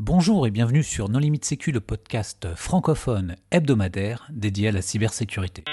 [0.00, 5.64] Bonjour et bienvenue sur Non Limite Sécu, le podcast francophone hebdomadaire dédié à la cybersécurité.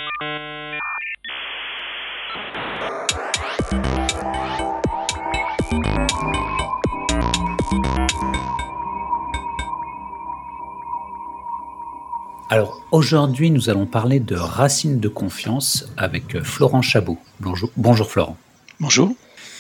[12.50, 17.20] Alors aujourd'hui, nous allons parler de racines de confiance avec Florent Chabot.
[17.42, 18.38] Bonjour, bonjour Florent.
[18.80, 19.16] Bonjour.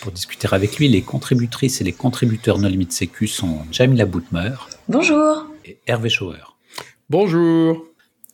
[0.05, 4.51] Pour discuter avec lui, les contributrices et les contributeurs No Limite Sécu sont Jamila Boutmer.
[4.87, 5.47] Bonjour.
[5.65, 6.43] Et Hervé Schauer.
[7.09, 7.83] Bonjour.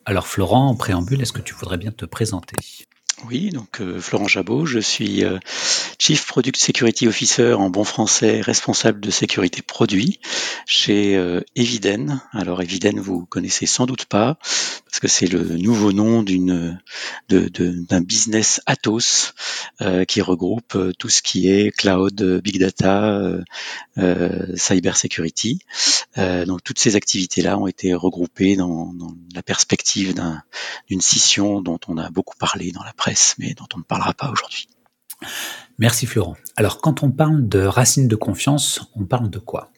[0.04, 2.58] Alors Florent, en préambule, est-ce que tu voudrais bien te présenter?
[3.28, 5.38] Oui, donc euh, Florent Jabot, je suis euh,
[6.00, 10.20] Chief Product Security Officer en bon français, responsable de sécurité produit
[10.66, 12.22] chez euh, Eviden.
[12.32, 14.38] Alors Eviden, vous connaissez sans doute pas,
[14.86, 16.80] parce que c'est le nouveau nom d'une
[17.30, 19.34] d'un business Atos
[20.08, 23.22] qui regroupe tout ce qui est cloud, big data,
[24.56, 25.60] cyber security.
[26.18, 30.14] donc toutes ces activités-là ont été regroupées dans, dans la perspective
[30.90, 34.14] d'une scission dont on a beaucoup parlé dans la presse mais dont on ne parlera
[34.14, 34.68] pas aujourd'hui.
[35.78, 36.36] Merci Florent.
[36.56, 39.72] Alors quand on parle de racine de confiance, on parle de quoi?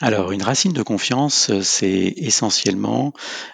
[0.00, 3.12] Alors une racine de confiance, c'est essentiellement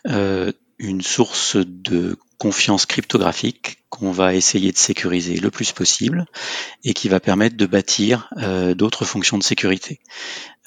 [0.09, 6.27] euh, une source de confiance cryptographique qu'on va essayer de sécuriser le plus possible
[6.85, 10.01] et qui va permettre de bâtir euh, d'autres fonctions de sécurité.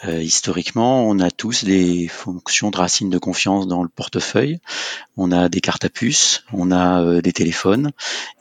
[0.06, 4.60] Euh, historiquement, on a tous des fonctions de racines de confiance dans le portefeuille.
[5.18, 7.92] On a des cartes à puce, on a euh, des téléphones,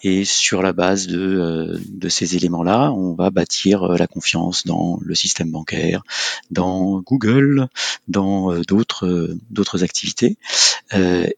[0.03, 5.01] et sur la base de, euh, de ces éléments-là, on va bâtir la confiance dans
[5.03, 6.03] le système bancaire,
[6.53, 7.67] dans Google,
[8.07, 10.39] dans d'autres d'autres activités.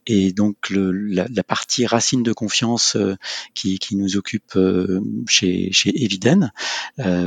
[0.07, 2.97] et donc le, la, la, partie racine de confiance
[3.55, 4.59] qui, qui, nous occupe
[5.29, 6.53] chez, chez Eviden,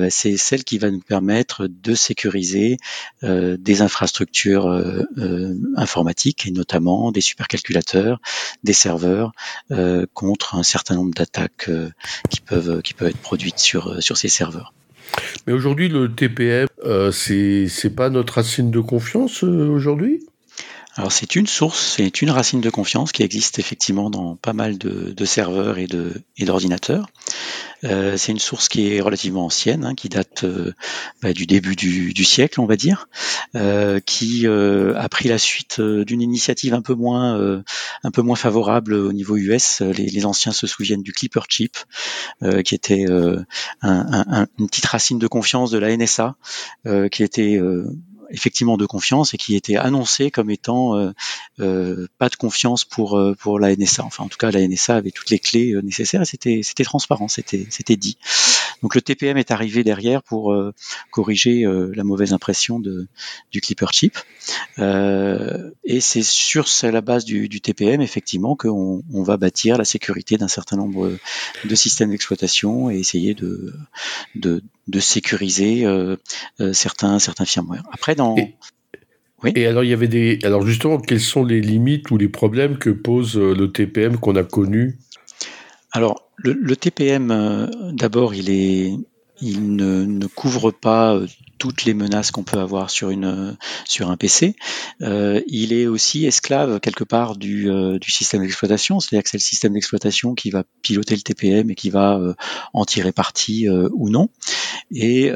[0.10, 2.78] c'est celle qui va nous permettre de sécuriser
[3.24, 8.20] euh, des infrastructures euh, euh, informatiques et notamment des supercalculateurs,
[8.64, 9.32] des serveurs
[10.14, 11.70] contre un certain nombre d'attaques
[12.30, 14.74] qui peuvent qui peuvent être produites sur sur ces serveurs.
[15.48, 16.68] Mais aujourd'hui, le TPM,
[17.12, 20.26] c'est c'est pas notre racine de confiance aujourd'hui?
[20.96, 24.78] Alors c'est une source, c'est une racine de confiance qui existe effectivement dans pas mal
[24.78, 25.88] de, serveurs et
[26.46, 27.08] d'ordinateurs.
[27.84, 30.74] Euh, c'est une source qui est relativement ancienne, hein, qui date euh,
[31.22, 33.10] bah, du début du, siècle, on va dire,
[33.56, 37.64] euh, qui euh, a pris la suite d'une initiative un peu moins
[38.04, 39.82] un peu moins favorable au niveau US.
[39.82, 41.78] Les, anciens se souviennent du Clipper Chip,
[42.64, 43.46] qui était un,
[43.82, 46.36] un, une petite racine de confiance de la NSA,
[47.12, 47.60] qui était
[48.34, 51.12] effectivement de confiance et qui était annoncé comme étant euh,
[51.60, 54.04] euh, pas de confiance pour euh, pour la NSA.
[54.04, 57.68] Enfin, en tout cas, la NSA avait toutes les clés nécessaires c'était c'était transparent, c'était
[57.70, 58.18] c'était dit.
[58.84, 60.56] Donc le TPM est arrivé derrière pour
[61.10, 63.08] corriger la mauvaise impression de
[63.52, 64.18] du Clipper chip.
[64.78, 70.38] et c'est sur la base du, du TPM effectivement qu'on on va bâtir la sécurité
[70.38, 71.12] d'un certain nombre
[71.64, 73.74] de systèmes d'exploitation et essayer de
[74.36, 75.86] de, de sécuriser
[76.74, 77.84] certains certains firmware.
[77.92, 78.56] Après dans et...
[79.44, 79.52] Oui.
[79.56, 80.40] Et alors, il y avait des.
[80.44, 84.36] Alors, justement, quelles sont les limites ou les problèmes que pose euh, le TPM qu'on
[84.36, 84.98] a connu?
[85.92, 88.94] Alors, le, TPM, euh, d'abord, il est,
[89.42, 91.28] il ne, ne, couvre pas euh,
[91.64, 94.58] toutes les menaces qu'on peut avoir sur une sur un PC.
[95.02, 99.38] Euh, il est aussi esclave quelque part du, euh, du système d'exploitation, c'est-à-dire que c'est
[99.38, 102.34] le système d'exploitation qui va piloter le TPM et qui va euh,
[102.74, 104.30] en tirer parti ou non.
[104.92, 105.32] Et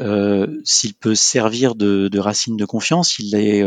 [0.64, 3.64] s'il peut servir de, racine de confiance, il est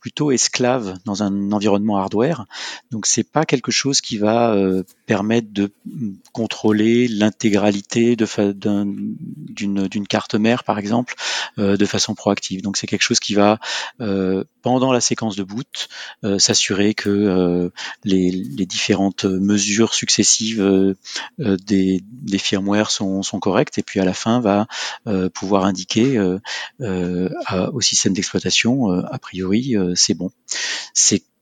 [0.00, 2.46] plutôt esclave dans un environnement hardware.
[2.90, 4.56] Donc c'est pas quelque chose qui va
[5.06, 5.70] permettre de
[6.32, 11.14] contrôler l'intégralité d'une carte mère, par exemple,
[11.56, 12.62] de façon proactive.
[12.62, 13.58] Donc c'est quelque chose qui va
[14.00, 15.88] euh, pendant la séquence de boot
[16.24, 17.70] euh, s'assurer que euh,
[18.04, 20.94] les, les, différentes mesures successives
[21.38, 24.66] des, des firmware sont, sont, correctes et puis à la fin va
[25.34, 26.18] pouvoir indiquer
[26.80, 30.30] au système d'exploitation a priori c'est bon.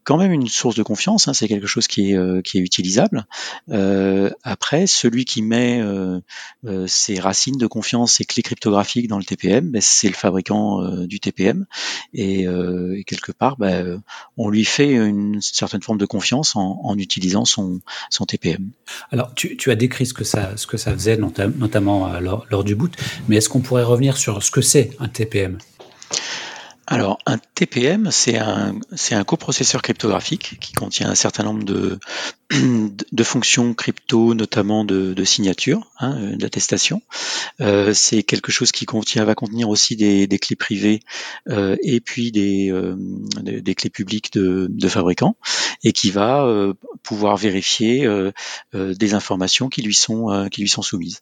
[0.04, 3.26] Quand même une source de confiance, hein, c'est quelque chose qui est, euh, utilisable.
[3.70, 6.20] Euh, après, celui qui met euh,
[6.86, 11.20] ses racines de confiance, ses clés cryptographiques dans le TPM, ben, c'est le fabricant du
[11.20, 11.66] TPM.
[12.14, 12.46] Et,
[13.06, 14.02] quelque part, ben,
[14.36, 17.80] on lui fait une certaine forme de confiance en, utilisant son,
[18.26, 18.70] TPM.
[19.10, 22.94] Alors, tu, as décrit ce que ça, faisait, notamment lors du boot,
[23.28, 25.58] mais est-ce qu'on pourrait revenir sur ce que c'est un TPM
[26.92, 28.74] alors, un TPM, c'est un,
[29.12, 32.00] un coprocesseur cryptographique qui contient un certain nombre de,
[33.12, 37.00] de fonctions crypto, notamment de, de signature, hein, euh, d'attestation.
[37.60, 40.98] Euh, c'est quelque chose qui contient, va contenir aussi des, des clés privées
[41.48, 42.72] euh, et puis des,
[43.40, 45.36] des clés publiques de, de, fabricants
[45.84, 46.44] et qui va
[47.04, 48.08] pouvoir vérifier
[48.74, 51.20] des informations qui lui sont, qui lui sont soumises.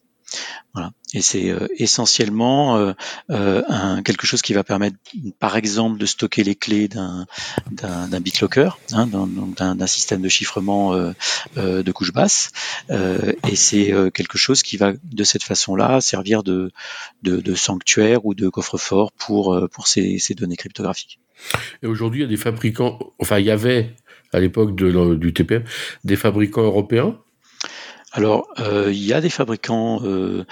[0.75, 0.93] Voilà.
[1.15, 2.93] Et c'est euh, essentiellement euh,
[3.31, 4.97] euh, un, quelque chose qui va permettre,
[5.39, 7.27] par exemple, de stocker les clés d'un
[7.71, 10.95] d'un BitLocker, hein, d'un système de chiffrement
[11.57, 12.51] de couche basse.
[12.91, 16.71] et c'est quelque chose qui va, de cette façon-là, servir de,
[17.23, 21.19] de, de, sanctuaire ou de coffre-fort pour pour ces, ces données cryptographiques.
[21.83, 23.95] Et aujourd'hui, il y a des fabricants, enfin, il y avait
[24.33, 25.65] à l'époque du TPM
[26.05, 27.19] des fabricants européens
[28.13, 30.47] alors, euh, il y a des fabricants euh,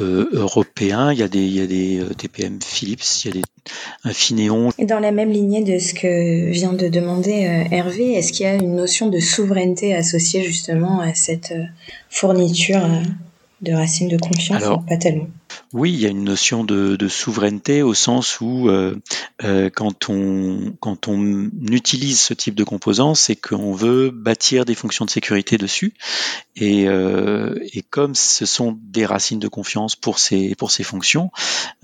[0.00, 3.34] euh, européens, il y a des, il y a des TPM Philips, il y a
[3.34, 3.42] des
[4.04, 4.70] Infineon.
[4.78, 8.48] Et dans la même lignée de ce que vient de demander Hervé, est-ce qu'il y
[8.48, 11.54] a une notion de souveraineté associée justement à cette
[12.10, 12.86] fourniture
[13.60, 15.28] de racines de confiance Alors, Pas tellement.
[15.72, 18.96] Oui, il y a une notion de, de souveraineté au sens où euh,
[19.44, 24.74] euh, quand, on, quand on utilise ce type de composants, c'est qu'on veut bâtir des
[24.74, 25.94] fonctions de sécurité dessus.
[26.56, 31.30] Et, euh, et comme ce sont des racines de confiance pour ces, pour ces fonctions,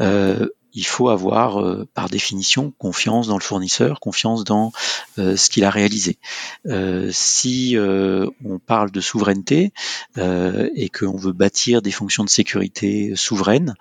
[0.00, 4.72] euh, il faut avoir, euh, par définition, confiance dans le fournisseur, confiance dans
[5.18, 6.18] euh, ce qu'il a réalisé.
[6.66, 9.72] Euh, si on parle de souveraineté
[10.16, 13.74] et qu'on veut bâtir des fonctions de sécurité souveraines,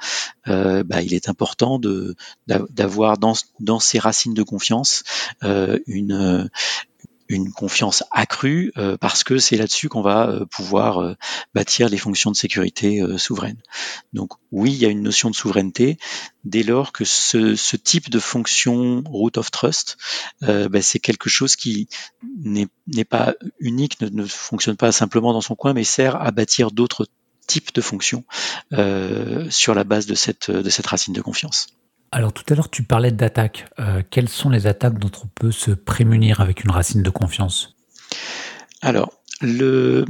[0.45, 1.79] bah, il est important
[2.47, 5.03] d'avoir dans, dans ces racines de confiance
[5.87, 6.49] une
[7.29, 11.15] une confiance accrue euh, parce que c'est là-dessus qu'on va euh, pouvoir euh,
[11.53, 13.61] bâtir les fonctions de sécurité souveraines.
[14.13, 15.97] Donc oui, il y a une notion de souveraineté
[16.43, 19.97] dès lors que ce, type de fonction root of trust,
[20.41, 21.87] ben, c'est quelque chose qui
[22.45, 26.71] n'est pas unique, ne, ne, fonctionne pas simplement dans son coin, mais sert à bâtir
[26.71, 27.07] d'autres
[27.47, 28.23] types de fonctions
[29.49, 31.67] sur la base de cette racine de confiance.
[32.13, 33.65] Alors tout à l'heure, tu parlais d'attaques.
[33.79, 37.75] Euh, quelles sont les attaques dont on peut se prémunir avec une racine de confiance?
[38.83, 40.05] Alors, le...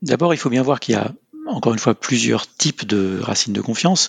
[0.00, 1.12] d'abord, il faut bien voir qu'il y a
[1.52, 4.08] encore une fois plusieurs types de racines de confiance.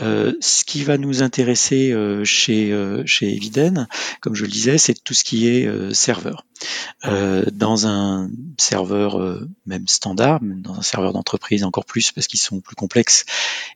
[0.00, 2.74] Euh, ce qui va nous intéresser euh, chez,
[3.06, 3.88] chez Eviden,
[4.20, 6.44] comme je le disais, c'est tout ce qui est serveur.
[7.06, 12.40] Euh, dans un serveur euh, même standard, dans un serveur d'entreprise encore plus parce qu'ils
[12.40, 13.24] sont plus complexes,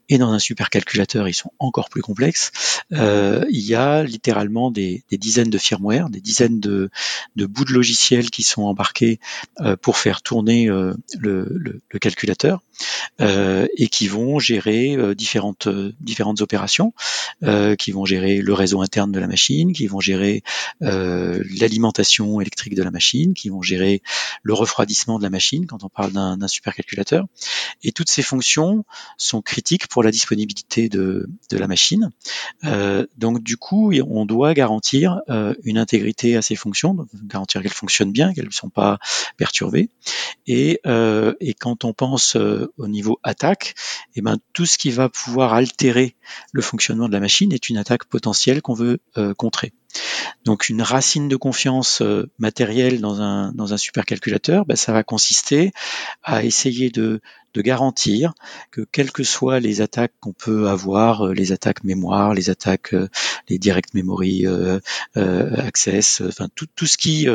[0.09, 2.53] et dans un supercalculateur ils sont encore plus complexes,
[2.93, 6.91] euh, il y a littéralement des, des, dizaines de firmware, des dizaines de,
[7.37, 9.21] de bouts de logiciels qui sont embarqués
[9.61, 12.63] euh, pour faire tourner le, le, le, calculateur
[13.21, 15.69] et qui vont gérer différentes,
[16.01, 16.93] différentes opérations,
[17.79, 20.43] qui vont gérer le réseau interne de la machine, qui vont gérer
[20.81, 24.03] l'alimentation électrique de la machine, qui vont gérer
[24.43, 27.27] le refroidissement de la machine quand on parle d'un supercalculateur.
[27.83, 28.85] Et toutes ces fonctions
[29.17, 32.11] sont critiques pour la disponibilité de, de la machine.
[32.65, 37.73] Euh, donc du coup, on doit garantir euh, une intégrité à ces fonctions, garantir qu'elles
[37.73, 38.99] fonctionnent bien, qu'elles ne sont pas
[39.37, 39.91] perturbées.
[40.47, 43.75] Et, euh, et quand on pense euh, au niveau attaque,
[44.15, 46.17] et eh ben, tout ce qui va pouvoir altérer
[46.53, 49.73] le fonctionnement de la machine est une attaque potentielle qu'on veut euh, contrer.
[50.45, 55.73] Donc une racine de confiance euh, matérielle dans un, supercalculateur, ben, ça va consister
[56.23, 57.21] à essayer de,
[57.57, 58.35] garantir
[58.71, 62.95] que quelles que soient les attaques qu'on peut avoir, euh, les attaques mémoire, les attaques,
[62.95, 63.09] euh,
[63.49, 64.47] les direct memory
[65.17, 67.27] access, enfin tout, tout ce qui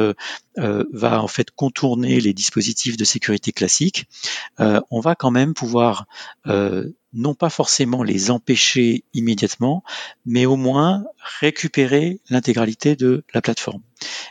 [0.55, 4.07] va en fait contourner les dispositifs de sécurité classiques,
[4.59, 6.05] on va quand même pouvoir
[7.13, 9.83] non pas forcément les empêcher immédiatement,
[10.25, 11.03] mais au moins
[11.39, 13.81] récupérer l'intégralité de la plateforme.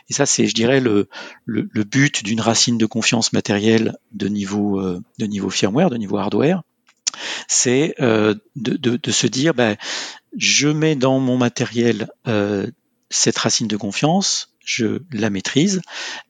[0.09, 1.07] Et ça, c'est, je dirais, le,
[1.45, 6.17] le, but d'une racine de confiance matérielle de niveau, euh, de niveau firmware, de niveau
[6.17, 6.63] hardware,
[7.47, 9.77] c'est euh, de, de, de, se dire, ben,
[10.37, 12.67] je mets dans mon matériel euh,
[13.09, 15.81] cette racine de confiance, je la maîtrise,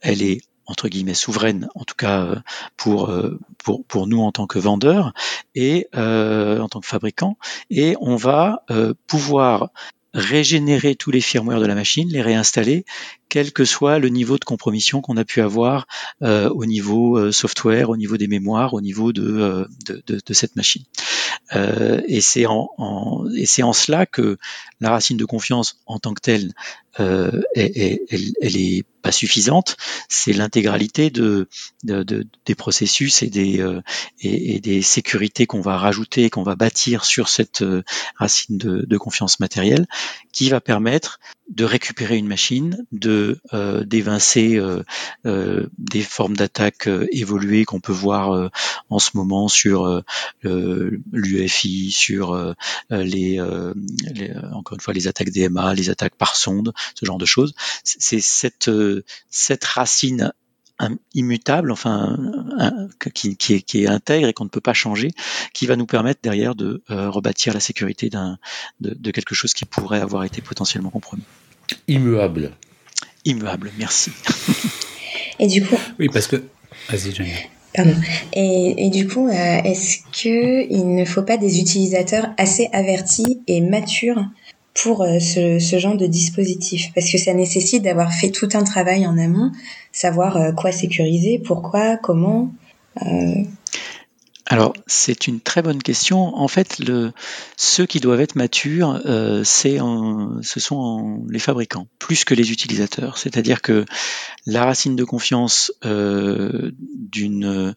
[0.01, 0.41] elle est
[0.73, 2.35] entre guillemets souveraine, en tout cas euh,
[2.77, 5.13] pour euh, pour, pour nous en tant que vendeurs
[5.53, 7.37] et euh, en tant que fabricants,
[7.69, 8.65] et on va
[9.05, 9.69] pouvoir
[10.15, 12.85] régénérer tous les firmware de la machine, les réinstaller,
[13.33, 15.87] quel que soit le niveau de compromission qu'on a pu avoir
[16.21, 20.83] au niveau software, au niveau des mémoires, au niveau de, de, de, de cette machine.
[21.51, 24.37] et c'est en, en, et c'est en cela que
[24.81, 26.53] la racine de confiance en tant que telle,
[26.99, 29.77] elle, elle, elle, est pas suffisante,
[30.09, 31.47] c'est l'intégralité de,
[31.83, 33.81] des processus et des, euh,
[34.21, 37.83] et, des sécurités qu'on va rajouter, qu'on va bâtir sur cette euh,
[38.15, 39.85] racine de, confiance matérielle,
[40.31, 41.19] qui va permettre
[41.49, 44.59] de récupérer une machine, de euh, d'évincer
[45.77, 48.49] des formes d'attaque évoluées qu'on peut voir
[48.89, 50.03] en ce moment sur
[50.43, 52.55] l'UFI, sur
[52.89, 57.53] les, encore une fois les attaques DMA, les attaques par sonde, ce genre de choses.
[57.83, 58.71] C'est cette
[59.29, 60.33] cette racine
[61.13, 62.17] immutable, enfin
[63.13, 65.11] qui, qui, est, qui, est, intègre et qu'on ne peut pas changer,
[65.53, 68.37] qui va nous permettre derrière de euh, rebâtir la sécurité d'un
[68.79, 71.23] de, de, quelque chose qui pourrait avoir été potentiellement compromis.
[71.87, 72.51] Immuable.
[73.25, 74.11] Immuable, merci.
[75.39, 75.77] Et du coup.
[75.99, 76.43] Oui, parce que.
[76.89, 77.13] Vas-y,
[77.73, 77.95] Pardon.
[78.33, 79.31] Et, et, du coup, euh,
[79.63, 84.23] est-ce que il ne faut pas des utilisateurs assez avertis et matures
[84.73, 88.63] pour euh, ce, ce, genre de dispositif Parce que ça nécessite d'avoir fait tout un
[88.63, 89.51] travail en amont,
[89.91, 92.51] savoir euh, quoi sécuriser, pourquoi, comment.
[93.01, 93.43] Euh,
[94.45, 96.35] alors, c'est une très bonne question.
[96.35, 96.81] En fait,
[97.55, 103.17] ceux qui doivent être matures, euh, c'est ce sont les fabricants, plus que les utilisateurs.
[103.17, 103.85] C'est-à-dire que
[104.45, 107.75] la racine de confiance euh, d'une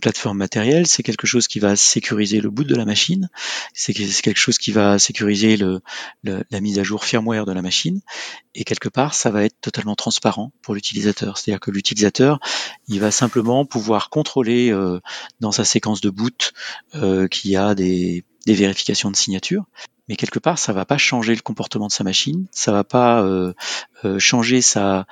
[0.00, 3.28] plateforme matérielle, c'est quelque chose qui va sécuriser le boot de la machine,
[3.72, 5.58] c'est quelque chose qui va sécuriser
[6.22, 8.00] la mise à jour firmware de la machine,
[8.54, 11.38] et quelque part, ça va être totalement transparent pour l'utilisateur.
[11.38, 12.38] C'est-à-dire que l'utilisateur,
[12.88, 15.00] il va simplement pouvoir contrôler euh,
[15.40, 16.52] dans sa séquence de boot
[16.94, 19.64] euh, qu'il y a des, vérifications de signature.
[20.08, 23.22] Mais quelque part, ça va pas changer le comportement de sa machine, ça va pas
[23.22, 23.54] euh,
[24.04, 25.06] euh, changer sa,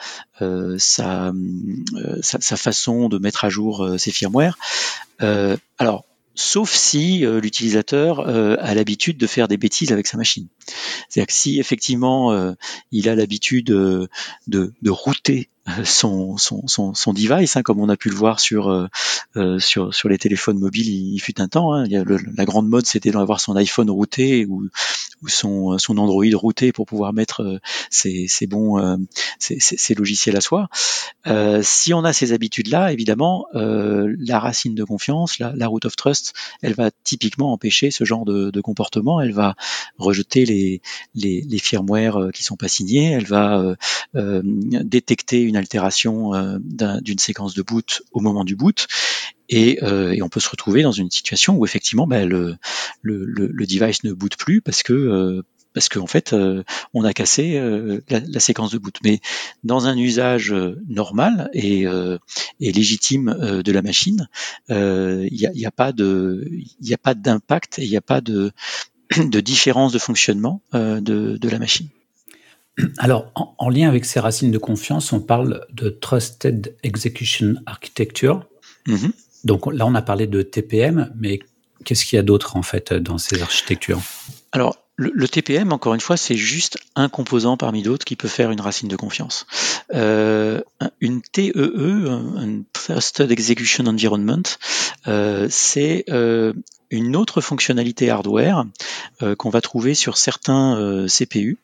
[2.56, 4.58] façon de mettre à jour ses firmware.
[5.78, 10.48] alors, sauf si l'utilisateur a l'habitude de faire des bêtises avec sa machine.
[11.08, 12.54] C'est-à-dire que si effectivement
[12.90, 14.08] il a l'habitude de,
[14.46, 15.48] de router
[15.84, 18.86] son, son, son, son device, hein, comme on a pu le voir sur, euh,
[19.36, 21.72] euh sur, sur les téléphones mobiles, il, fut un temps.
[21.72, 24.68] Hein, il y a la grande mode, c'était d'avoir son iPhone routé ou,
[25.22, 27.58] ou son, son Android routé pour pouvoir mettre euh,
[27.90, 28.96] ses, ses bons euh,
[29.38, 30.68] ses, ses, logiciels à soi.
[31.26, 35.96] Euh, si on a ces habitudes-là, évidemment, la racine de confiance, la, la root of
[35.96, 39.20] trust, elle va typiquement empêcher ce genre de, de comportement.
[39.20, 39.54] Elle va
[39.98, 40.80] rejeter les,
[41.14, 43.12] les, les firmware qui sont pas signés.
[43.12, 43.74] Elle va
[44.14, 46.58] détecter altération euh,
[47.00, 48.86] d'une séquence de boot au moment du boot.
[49.48, 52.58] Et, euh, et, on peut se retrouver dans une situation où effectivement bah, le,
[53.04, 55.42] device ne boot plus parce que euh,
[55.74, 56.34] parce qu'en fait
[56.92, 57.58] on a cassé
[58.10, 58.98] la, séquence de boot.
[59.02, 59.20] Mais
[59.64, 60.54] dans un usage
[60.86, 61.86] normal et,
[62.60, 64.28] légitime de la machine,
[64.68, 66.46] il n'y a, a, pas de
[66.82, 68.52] il a pas d'impact et il n'y a pas de
[69.40, 71.88] différence de fonctionnement de la machine.
[72.98, 78.46] Alors, en, lien avec ces racines de confiance, on parle de Trusted Execution Architecture.
[78.86, 79.10] Mm-hmm.
[79.44, 81.40] Donc là, on a parlé de TPM, mais
[81.84, 84.00] qu'est-ce qu'il y a d'autre en fait dans ces architectures?
[84.52, 88.50] Alors, le, TPM, encore une fois, c'est juste un composant parmi d'autres qui peut faire
[88.50, 89.46] une racine de confiance.
[89.94, 90.60] Euh,
[91.00, 94.42] une TEE, un Trusted Execution Environment,
[95.08, 96.52] euh, c'est euh,
[96.92, 98.66] une autre fonctionnalité hardware
[99.22, 101.58] euh, qu'on va trouver sur certains euh, CPU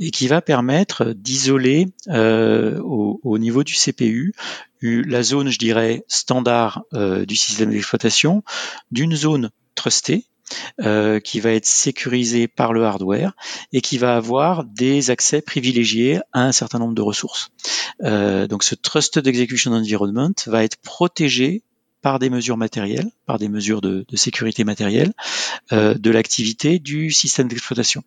[0.00, 4.34] et qui va permettre d'isoler euh, au, niveau du CPU
[4.82, 8.44] la zone, je dirais, standard du système d'exploitation
[8.90, 10.26] d'une zone trustée
[10.78, 13.32] qui va être sécurisée par le hardware
[13.72, 17.48] et qui va avoir des accès privilégiés à un certain nombre de ressources.
[18.02, 21.62] donc ce Trusted Execution Environment va être protégé
[22.04, 25.14] par des mesures matérielles, par des mesures de, sécurité matérielle
[25.72, 28.04] euh, de l'activité du système d'exploitation.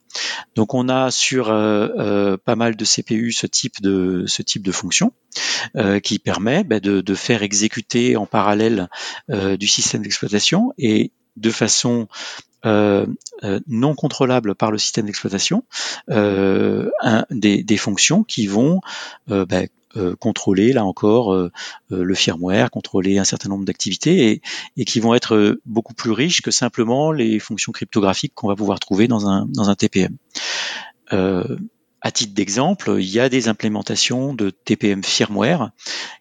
[0.54, 4.62] Donc on a sur euh, euh, pas mal de CPU ce type de ce type
[4.62, 5.14] de fonction
[6.04, 8.88] qui permet bah, de, faire exécuter en parallèle
[9.30, 12.08] du système d'exploitation et de façon
[12.64, 15.64] non contrôlable par le système d'exploitation
[16.10, 18.82] des, fonctions qui vont
[19.30, 19.46] euh,
[20.20, 21.52] contrôler là encore euh,
[21.92, 24.42] euh, le firmware, contrôler un certain nombre d'activités
[24.78, 28.80] et, qui vont être beaucoup plus riches que simplement les fonctions cryptographiques qu'on va pouvoir
[28.80, 30.18] trouver dans un, dans un TPM.
[32.08, 35.72] À titre d'exemple, il y a des implémentations de TPM firmware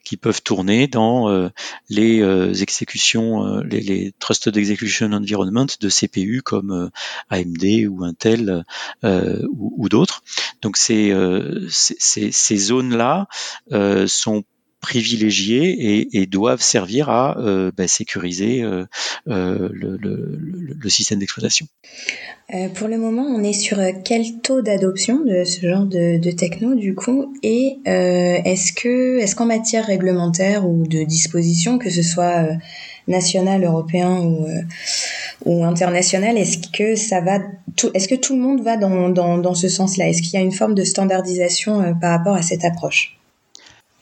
[0.02, 1.48] qui peuvent tourner dans euh,
[1.88, 6.90] les euh, exécutions, euh, les, les, Trusted Execution Environment de CPU comme
[7.30, 8.64] AMD ou Intel
[9.04, 10.24] ou, d'autres.
[10.60, 11.12] Donc ces,
[12.56, 13.28] zones-là
[14.08, 14.42] sont
[14.86, 17.36] privilégiés et, doivent servir à
[17.76, 18.62] bah, sécuriser
[19.26, 21.66] le, système d'exploitation.
[22.74, 26.94] pour le moment, on est sur quel taux d'adoption de ce genre de, techno du
[26.94, 27.34] coup?
[27.42, 28.72] Et est-ce
[29.18, 32.46] est-ce qu'en matière réglementaire ou de disposition, que ce soit
[33.08, 37.38] national, européen ou, euh, international, est-ce que ça va
[37.94, 40.08] est-ce que tout le monde va dans, ce sens-là?
[40.08, 43.15] Est-ce qu'il y a une forme de standardisation euh, par rapport à cette approche?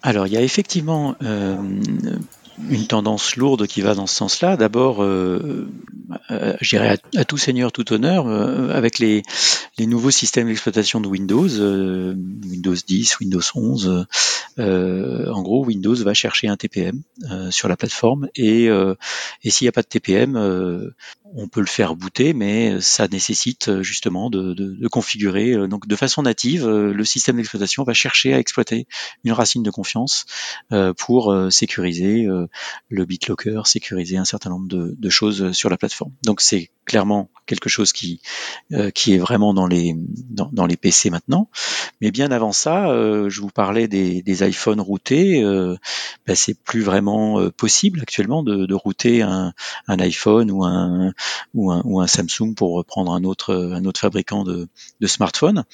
[0.07, 1.57] Alors, il y a effectivement euh,
[2.69, 4.59] une tendance lourde qui va dans ce sens-là.
[4.59, 5.67] D'abord, euh,
[6.31, 6.57] euh,
[7.17, 9.23] à, tout seigneur, tout honneur, euh, avec les,
[9.79, 14.07] les, nouveaux systèmes d'exploitation de Windows, euh, Windows 10, Windows 11,
[14.59, 17.01] en gros, Windows va chercher un TPM
[17.51, 20.93] sur la plateforme et, et s'il n'y a pas de TPM,
[21.35, 25.69] on peut le faire booter, mais ça nécessite justement de, configurer.
[25.69, 28.87] Donc, de façon native, le système d'exploitation va chercher à exploiter
[29.25, 30.27] une racine de confiance
[30.99, 32.27] pour sécuriser
[32.89, 36.13] le BitLocker, sécuriser un certain nombre de, choses sur la plateforme.
[36.25, 38.21] Donc c'est clairement quelque chose qui
[38.73, 39.95] euh, est vraiment dans les
[40.31, 41.49] dans, PC maintenant.
[42.01, 45.43] Mais bien avant ça, euh, je vous parlais des, iPhones routés.
[45.43, 45.77] Euh,
[46.27, 49.53] ben, c'est plus vraiment euh, possible actuellement de, de router un,
[49.89, 51.13] un, iPhone ou un,
[51.55, 54.69] ou un ou un Samsung pour reprendre un autre un autre fabricant de,
[55.01, 55.65] de smartphones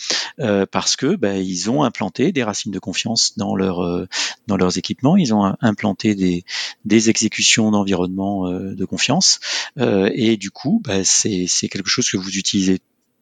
[0.70, 4.06] parce que ben, ils ont implanté des racines de confiance dans leur
[4.46, 5.16] dans leurs équipements.
[5.16, 6.44] Ils ont implanté des
[6.84, 9.40] des exécutions d'environnement de confiance
[9.78, 12.80] et du coup ben, c'est quelque chose que vous utilisez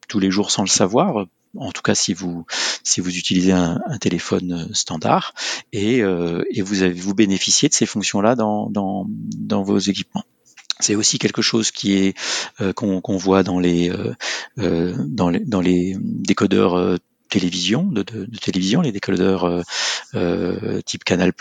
[0.09, 1.27] tous les jours sans le savoir.
[1.57, 2.45] En tout cas, si vous
[2.83, 5.33] si vous utilisez un, téléphone standard
[5.71, 10.25] et, euh, et vous avez vous bénéficiez de ces fonctions-là dans, dans, dans vos équipements.
[10.79, 12.17] C'est aussi quelque chose qui est
[12.61, 13.91] euh, qu'on voit dans les,
[14.57, 18.03] euh, dans les dans les décodeurs télévision, de,
[18.41, 19.61] télévision, les décodeurs euh,
[20.15, 21.31] euh type Canal+,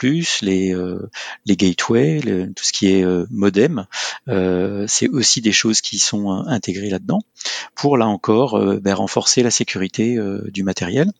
[0.42, 1.10] les euh,
[1.46, 2.20] les gateways,
[2.54, 3.86] tout ce qui est euh, modem,
[4.86, 7.20] c'est aussi des choses qui sont intégrées là-dedans
[7.74, 10.18] pour là encore ben, renforcer la sécurité
[10.52, 11.10] du matériel.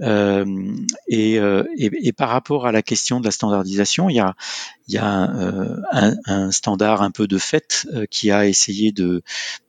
[0.00, 1.34] Et,
[1.76, 4.34] et, par rapport à la question de la standardisation, il y a
[4.88, 9.22] il y a un, un, standard un peu de fait qui a essayé de,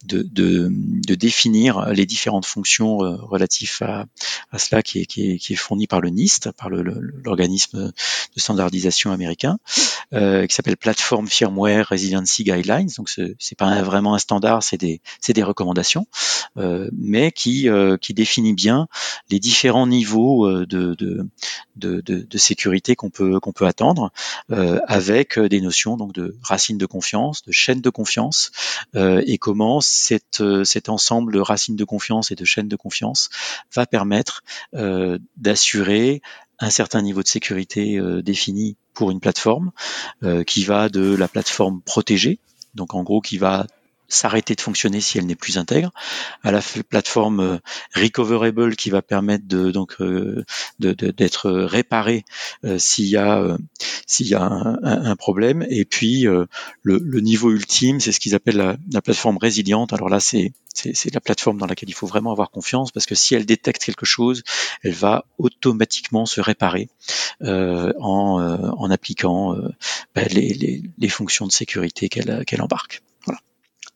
[0.05, 4.05] de, de, de, définir les différentes fonctions relatives à,
[4.51, 7.91] à cela qui est, qui, est, qui est, fourni par le NIST, par l'organisme
[8.35, 9.57] de standardisation américain,
[10.13, 12.89] euh, qui s'appelle Platform Firmware Resiliency Guidelines.
[12.97, 16.07] Donc c'est pas vraiment un standard, c'est des, des recommandations,
[16.57, 18.87] euh, mais qui, euh, qui définit bien
[19.29, 21.25] les différents niveaux euh, de, de,
[21.75, 24.11] de, de sécurité qu'on peut, peut attendre,
[24.51, 28.51] euh, avec des notions donc de racines de confiance, de chaînes de confiance,
[28.95, 33.29] et comment cette, cet ensemble de racines de confiance et de chaînes de confiance
[33.73, 36.21] va permettre euh, d'assurer
[36.59, 39.71] un certain niveau de sécurité euh, défini pour une plateforme,
[40.23, 42.39] euh, qui va de la plateforme protégée,
[42.75, 43.67] donc en gros qui va
[44.07, 45.91] s'arrêter de fonctionner si elle n'est plus intègre,
[46.43, 47.59] à la plateforme
[47.95, 49.97] recoverable qui va permettre de donc
[50.79, 52.23] d'être réparé
[52.77, 53.57] s'il y a
[54.07, 56.25] s'il y a un, problème, et puis
[56.83, 59.93] le, niveau ultime, c'est ce qu'ils appellent la, la, plateforme résiliente.
[59.93, 63.15] Alors là, c'est c'est la plateforme dans laquelle il faut vraiment avoir confiance parce que
[63.15, 64.43] si elle détecte quelque chose,
[64.83, 66.89] elle va automatiquement se réparer
[67.41, 69.69] euh, en, euh, en, appliquant euh,
[70.13, 73.01] bah, les, les, les, fonctions de sécurité qu'elle qu'elle embarque.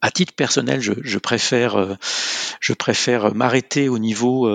[0.02, 1.98] À titre personnel, je, je préfère,
[2.60, 4.50] je préfère m'arrêter au niveau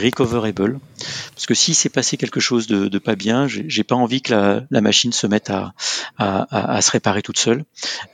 [0.00, 0.78] recoverable.
[1.34, 4.80] Parce que si s'est passé quelque chose de, pas bien, j'ai pas envie que la,
[4.80, 5.72] machine se mette à,
[6.18, 7.64] à, à, se réparer toute seule.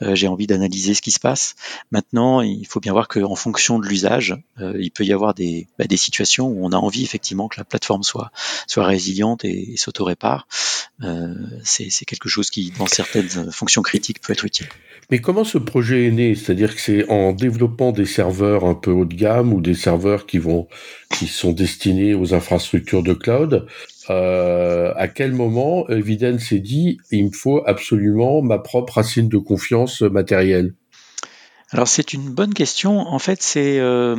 [0.01, 1.55] Euh, j'ai envie d'analyser ce qui se passe.
[1.91, 5.67] Maintenant, il faut bien voir qu'en fonction de l'usage, euh, il peut y avoir des,
[5.77, 8.31] bah, des situations où on a envie effectivement que la plateforme soit,
[8.67, 10.47] soit résiliente et, et s'auto-répare.
[11.03, 14.67] Euh, C'est quelque chose qui, dans certaines fonctions critiques, peut être utile.
[15.09, 16.35] Mais comment ce projet est né?
[16.35, 20.25] C'est-à-dire que c'est en développant des serveurs un peu haut de gamme ou des serveurs
[20.25, 20.67] qui vont
[21.17, 23.65] qui sont destinés aux infrastructures de cloud.
[24.09, 29.37] Euh, à quel moment Eviden s'est dit il me faut absolument ma propre racine de
[29.37, 30.73] confiance matérielle?
[31.71, 32.99] Alors c'est une bonne question.
[32.99, 34.15] En fait, c'est euh,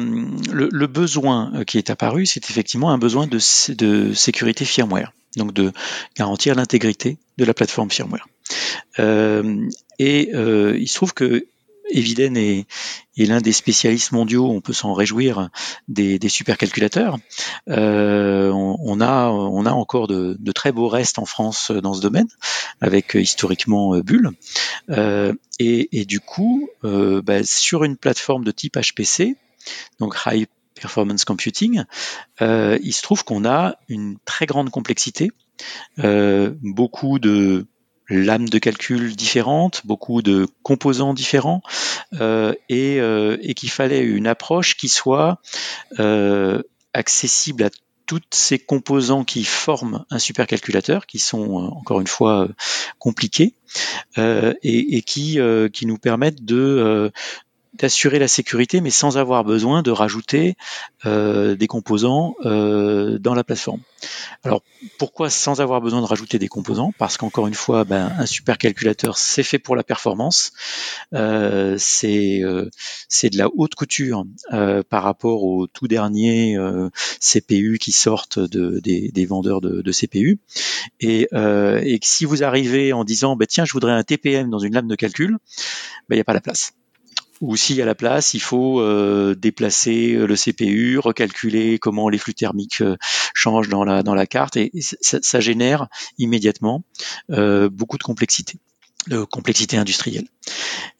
[0.53, 5.73] le, besoin euh, qui est apparu, c'est effectivement un besoin de, sécurité firmware, donc de
[6.16, 8.27] garantir l'intégrité de la plateforme firmware.
[8.99, 9.66] Euh,
[9.99, 11.47] et euh, il se trouve que
[11.90, 12.66] Eviden est,
[13.16, 15.51] l'un des spécialistes mondiaux, on peut s'en réjouir,
[15.88, 17.18] des, supercalculateurs.
[17.68, 22.29] Euh, on, a, on a encore de, très beaux restes en France dans ce domaine,
[22.81, 24.31] avec euh, historiquement euh, Bull.
[25.59, 29.37] et, du coup, bah, sur une plateforme de type HPC,
[29.98, 31.83] donc High performance computing,
[32.40, 35.33] il se trouve qu'on a une très grande complexité,
[35.96, 37.66] beaucoup de
[38.09, 41.62] lames de calcul différentes, beaucoup de composants différents,
[42.21, 45.40] et, et qu'il fallait une approche qui soit
[46.94, 47.71] accessible à
[48.09, 52.49] tous ces composants qui forment un supercalculateur, qui sont euh, encore une fois euh,
[52.99, 53.55] compliqués,
[54.16, 55.38] euh, et, qui,
[55.73, 57.12] qui nous permettent de,
[57.78, 60.56] d'assurer la sécurité, mais sans avoir besoin de rajouter
[61.06, 63.80] euh, des composants euh, dans la plateforme.
[64.44, 64.62] Alors
[64.98, 66.92] pourquoi sans avoir besoin de rajouter des composants?
[66.98, 70.52] Parce qu'encore une fois, ben, un supercalculateur c'est fait pour la performance,
[71.14, 72.42] euh, c'est
[73.08, 74.24] c'est de la haute couture
[74.88, 76.56] par rapport aux tout derniers
[77.20, 80.38] CPU qui sortent de, des, des vendeurs de, de CPU,
[81.00, 84.74] et, et si vous arrivez en disant ben, tiens je voudrais un TPM dans une
[84.74, 85.38] lame de calcul,
[86.08, 86.72] ben, il n'y a pas la place
[87.40, 92.35] ou y a la place, il faut euh, déplacer le CPU, recalculer comment les flux
[92.35, 92.96] thermiques euh,
[93.35, 96.83] changent dans la, dans la carte, et, ça, génère immédiatement
[97.31, 98.59] euh, beaucoup de complexité,
[99.09, 100.27] de complexité industrielle.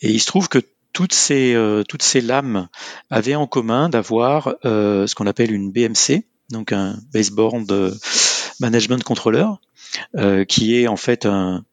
[0.01, 0.61] Et il se trouve que
[0.93, 1.55] toutes ces,
[1.89, 2.69] toutes ces lames
[3.11, 7.97] avaient en commun d'avoir ce qu'on appelle une BMC, donc un baseboard
[8.59, 9.47] management controller,
[10.17, 11.65] euh, qui est en fait un,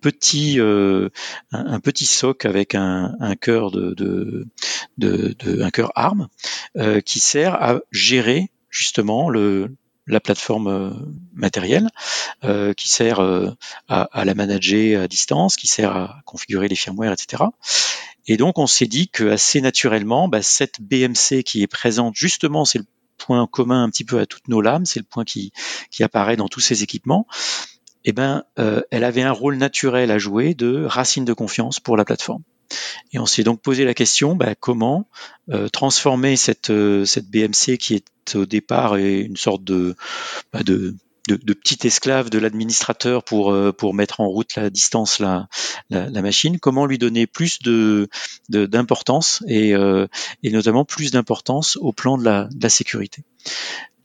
[0.00, 1.08] petit euh,
[1.52, 3.94] un, petit soc avec un, cœur de,
[4.98, 6.28] de, un cœur ARM
[6.76, 9.76] euh, qui sert à gérer justement le
[10.08, 11.88] la plateforme matérielle,
[12.42, 13.20] qui sert
[13.88, 17.44] à, la manager à distance, qui sert à configurer les firmware, etc.
[18.26, 22.64] Et donc on s'est dit que assez naturellement, bah, cette BMC qui est présente justement,
[22.64, 22.86] c'est le
[23.24, 25.52] point commun un petit peu à toutes nos lames, c'est le point qui,
[26.00, 27.26] apparaît dans tous ces équipements,
[28.04, 31.96] eh ben, euh, elle avait un rôle naturel à jouer de racine de confiance pour
[31.96, 32.42] la plateforme.
[33.12, 35.08] Et on s'est donc posé la question bah, comment
[35.50, 39.94] euh, transformer cette, euh, BMC qui est au départ une sorte de,
[40.52, 40.96] bah, de,
[41.28, 45.48] de, de, petit esclave de l'administrateur pour, pour mettre en route la distance la,
[45.90, 48.08] la, machine, comment lui donner plus de
[48.48, 49.70] d'importance et,
[50.42, 53.22] et notamment plus d'importance au plan de la, sécurité.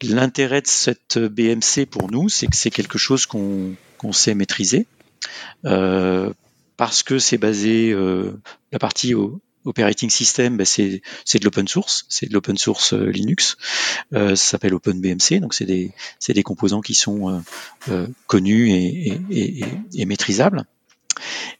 [0.04, 4.88] L'intérêt de cette BMC pour nous, c'est que c'est quelque chose qu'on qu'on sait maîtriser,
[5.66, 6.32] euh,
[6.78, 8.40] parce que c'est basé, euh,
[8.72, 11.02] la partie au, operating system, ben c'est
[11.40, 13.58] de l'open source, c'est de l'open source euh, Linux.
[14.12, 15.92] ça s'appelle OpenBMC, donc c'est des,
[16.28, 17.44] des composants qui sont
[18.28, 20.66] connus et, et, et, maîtrisables.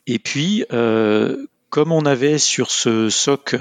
[0.06, 0.64] Et puis,
[1.70, 3.56] comme on avait sur ce soc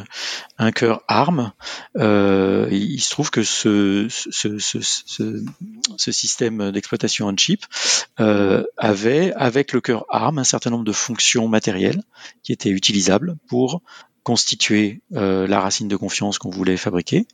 [0.58, 1.52] un cœur ARM,
[1.98, 4.80] euh, il se trouve que ce, ce, ce,
[5.98, 7.66] ce système d'exploitation on chip
[8.20, 12.02] euh, avait, avec le cœur ARM, un certain nombre de fonctions matérielles
[12.44, 13.82] qui étaient utilisables pour
[14.28, 17.28] constituer euh, la racine de confiance qu'on voulait fabriquer.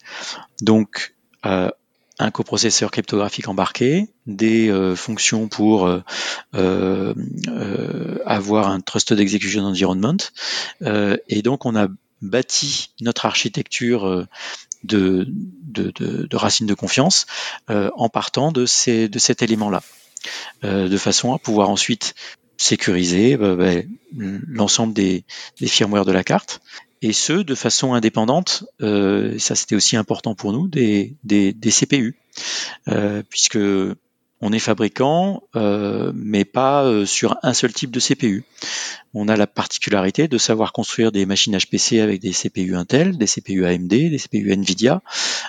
[0.62, 1.72] Donc, euh,
[2.20, 5.90] un coprocesseur cryptographique embarqué, des euh, fonctions pour
[8.26, 10.22] avoir un trusted execution environment,
[10.82, 11.88] et donc on a
[12.22, 14.28] bâti notre architecture
[14.84, 15.26] de,
[15.64, 17.26] de, de, de confiance
[17.68, 19.82] en partant de, cet élément-là,
[20.62, 22.14] de façon à pouvoir ensuite
[22.58, 25.26] sécuriser ben, l'ensemble des,
[25.60, 26.62] des firmware de la carte
[27.04, 28.66] et ce de façon indépendante.
[28.82, 32.18] Euh, ça c'était aussi important pour nous des, des, des CPU,
[32.88, 33.60] euh, puisque
[34.46, 38.44] on est fabricant, euh, mais pas euh, sur un seul type de CPU.
[39.14, 43.26] On a la particularité de savoir construire des machines HPC avec des CPU Intel, des
[43.26, 45.02] CPU AMD, des CPU Nvidia.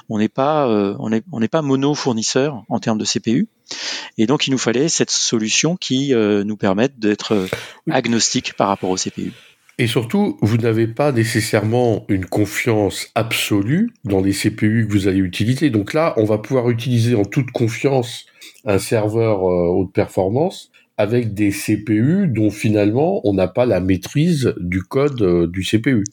[0.08, 3.48] On n'est pas, euh, on est, on n'est pas mono fournisseur en termes de CPU.
[4.16, 7.48] Et donc il nous fallait cette solution qui nous permette d'être
[7.90, 9.32] agnostique par rapport aux CPU.
[9.78, 15.18] Et surtout, vous n'avez pas nécessairement une confiance absolue dans les CPU que vous allez
[15.18, 15.70] utiliser.
[15.70, 18.26] Donc là, on va pouvoir utiliser en toute confiance
[18.64, 24.54] un serveur euh, haute performance avec des CPU dont finalement on n'a pas la maîtrise
[24.58, 26.04] du code euh, du CPU.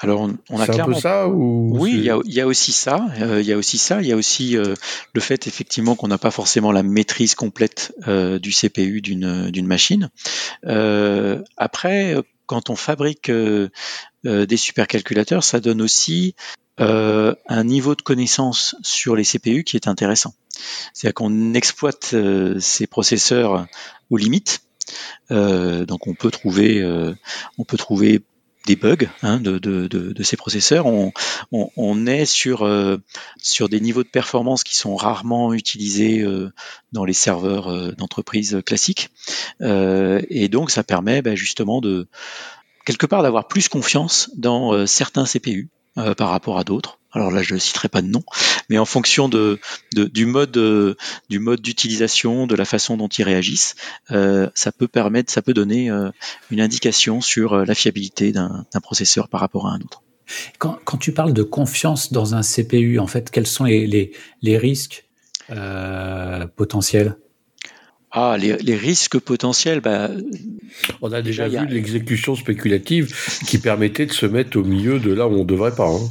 [0.00, 2.46] Alors on, on a C'est un peu ça ou oui, il y a, y a,
[2.46, 3.08] aussi ça.
[3.20, 4.02] Euh, il y a aussi ça.
[4.02, 8.50] Il y a aussi le fait effectivement qu'on n'a pas forcément la maîtrise complète du
[8.52, 10.10] CPU d'une d'une machine.
[11.56, 12.14] après,
[12.48, 13.68] quand on fabrique euh,
[14.26, 16.34] euh, des supercalculateurs, ça donne aussi
[16.80, 20.34] euh, un niveau de connaissance sur les CPU qui est intéressant.
[20.92, 22.16] C'est-à-dire qu'on exploite
[22.58, 23.66] ces processeurs
[24.10, 24.62] aux limites.
[25.30, 26.84] donc on peut trouver,
[27.58, 28.22] on peut trouver
[28.68, 30.86] des bugs hein, de, ces processeurs.
[30.86, 32.98] On, est sur, euh,
[33.38, 36.52] sur des niveaux de performance qui sont rarement utilisés euh,
[36.92, 39.10] dans les serveurs euh, d'entreprise classiques.
[39.60, 42.06] et donc ça permet bah, justement de
[42.84, 46.98] quelque part d'avoir plus confiance dans certains CPU par rapport à d'autres.
[47.18, 48.22] Alors là je ne citerai pas de nom,
[48.68, 49.58] mais en fonction de,
[49.94, 50.96] du mode
[51.28, 53.74] du mode d'utilisation, de la façon dont ils réagissent,
[54.08, 55.90] ça peut permettre, ça peut donner
[56.50, 60.02] une indication sur la fiabilité d'un processeur par rapport à un autre.
[60.58, 65.06] Quand, tu parles de confiance dans un CPU, en fait, quels sont les, les, risques
[66.56, 67.16] potentiels?
[68.10, 70.10] Ah, les, risques potentiels, bah,
[71.02, 73.14] on a déjà vu l'exécution spéculative
[73.46, 75.88] qui permettait de se mettre au milieu de là où on ne devrait pas.
[75.88, 76.08] Hein.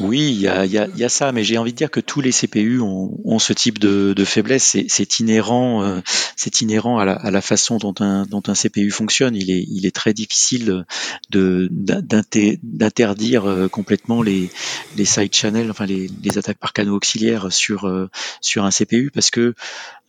[0.00, 3.38] Oui, il y a, ça, mais j'ai envie de dire que tous les CPU ont,
[3.38, 4.76] ce type de, faiblesse.
[4.88, 6.00] C'est inhérent, euh,
[6.36, 9.36] c'est inhérent à la, façon dont un, dont un CPU fonctionne.
[9.36, 10.84] Il est, il est très difficile
[11.30, 14.50] d'interdire euh, complètement les,
[14.96, 19.10] les side channels, enfin les, les attaques par canaux auxiliaires sur, euh, sur un CPU,
[19.12, 19.54] parce que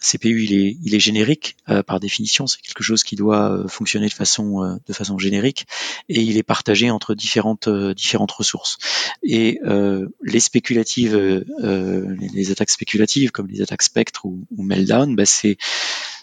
[0.01, 3.67] CPU il est, il est générique euh, par définition, c'est quelque chose qui doit euh,
[3.67, 5.67] fonctionner de façon, euh, de façon générique
[6.09, 8.77] et il est partagé entre différentes, différentes ressources.
[9.23, 9.59] Et
[10.23, 15.57] les spéculatives, les attaques spéculatives comme les attaques Spectre ou, ou Meltdown, bah c'est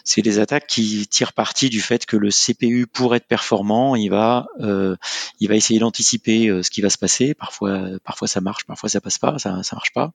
[0.09, 4.09] c'est des attaques qui tirent parti du fait que le CPU pour être performant, il
[4.09, 4.95] va, euh,
[5.39, 7.35] il va essayer d'anticiper euh, ce qui va se passer.
[7.35, 10.11] Parfois, parfois ça marche, parfois ça passe pas, ça, ça marche pas.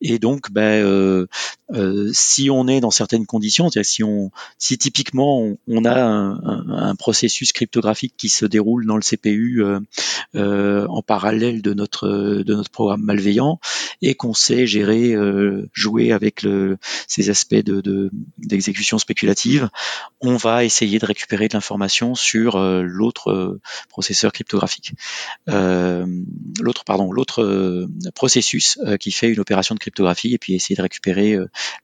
[0.00, 1.28] Et donc, ben, euh,
[1.72, 6.68] euh si on est dans certaines conditions, c'est-à-dire si on, si typiquement on, a un,
[6.68, 9.64] un, processus cryptographique qui se déroule dans le CPU
[10.34, 13.60] euh, en parallèle de notre de notre programme malveillant
[14.02, 15.14] et qu'on sait gérer,
[15.72, 19.35] jouer avec le, ces aspects de d'exécution spéculative
[20.20, 24.92] on va essayer de récupérer de l'information sur euh, l'autre euh, processeur cryptographique,
[25.48, 26.06] euh,
[26.60, 26.84] l'autre
[28.14, 31.36] processus qui fait une opération de cryptographie et puis essayer de récupérer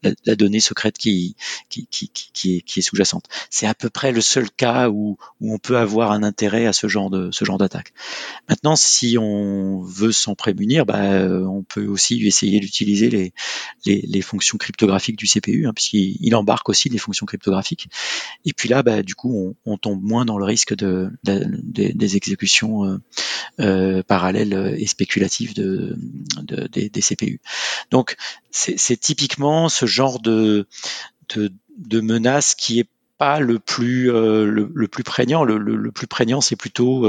[0.02, 1.36] la, donnée secrète qui
[1.70, 3.26] est, sous-jacente.
[3.50, 6.88] C'est à peu près le seul cas où, on peut avoir un intérêt à ce
[6.88, 7.92] genre d'attaque.
[8.48, 13.32] Maintenant, si on veut s'en prémunir, bah, on peut aussi essayer d'utiliser
[13.84, 17.26] les, fonctions cryptographiques du CPU, hein, puisqu'il embarque aussi des fonctions
[18.44, 22.84] Et puis là, bah, du coup, on, tombe moins dans le risque de, des exécutions
[22.84, 22.98] euh,
[23.60, 25.96] euh, parallèles et spéculatives de,
[26.42, 27.40] des, CPU.
[27.90, 28.16] Donc,
[28.50, 30.66] c'est typiquement ce genre de,
[31.92, 35.44] menace qui est pas le plus euh, le, plus prégnant.
[35.44, 37.08] Le, plus prégnant, c'est plutôt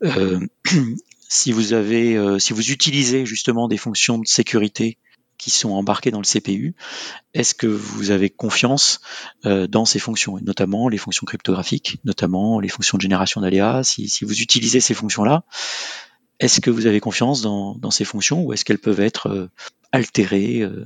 [1.28, 4.98] si vous avez si vous utilisez justement des fonctions de sécurité
[5.38, 6.74] qui sont embarqués dans le CPU,
[7.32, 9.00] est-ce que vous avez confiance
[9.46, 13.84] euh, dans ces fonctions, et notamment les fonctions cryptographiques, notamment les fonctions de génération d'aléas
[13.84, 15.44] si, si, vous utilisez ces fonctions-là,
[16.40, 19.50] est-ce que vous avez confiance dans, dans ces fonctions ou est-ce qu'elles peuvent être euh,
[19.92, 20.84] altérées euh,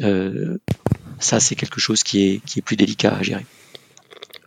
[0.00, 0.58] euh,
[1.18, 3.46] Ça, c'est quelque chose qui est, qui est plus délicat à gérer.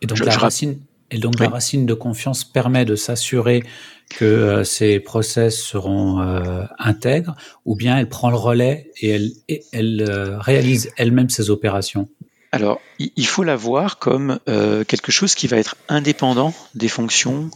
[0.02, 0.80] Et donc, la, racine,
[1.14, 3.64] et donc la racine de confiance permet de s'assurer
[4.10, 9.32] que euh, ces process seront euh, intègres, ou bien elle prend le relais et elle,
[9.72, 12.10] elle euh, réalise elle-même ses opérations
[12.52, 17.50] alors, il faut la voir comme quelque chose qui va être indépendant des fonctions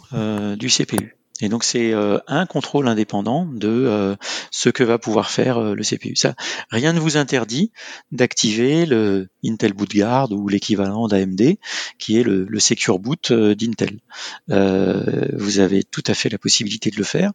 [0.58, 1.17] du CPU.
[1.42, 4.16] Et donc c'est euh, un contrôle indépendant de euh,
[4.52, 6.16] ce que va pouvoir faire euh, le CPU.
[6.16, 6.36] Ça,
[6.70, 7.72] rien ne vous interdit
[8.12, 11.58] d'activer le Intel Boot Guard ou l'équivalent d'AMD,
[12.00, 14.00] qui est le, Secure Boot d'Intel.
[14.48, 17.32] vous avez tout à fait la possibilité de le faire.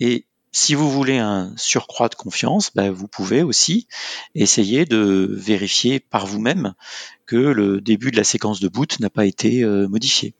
[0.00, 3.86] Et si vous voulez un surcroît de confiance, ben, vous pouvez aussi
[4.34, 6.74] essayer de vérifier par vous-même
[7.26, 10.34] que le début de la séquence de boot n'a pas été modifié.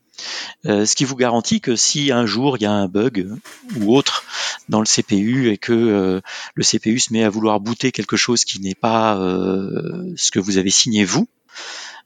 [0.66, 3.28] Euh, ce qui vous garantit que si un jour il y a un bug
[3.76, 4.24] ou autre
[4.68, 6.20] dans le CPU et que euh,
[6.54, 10.38] le CPU se met à vouloir booter quelque chose qui n'est pas euh, ce que
[10.38, 11.28] vous avez signé vous,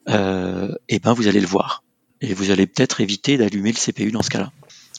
[0.07, 1.83] eh ben vous allez le voir
[2.21, 4.51] et vous allez peut-être éviter d'allumer le CPU dans ce cas-là.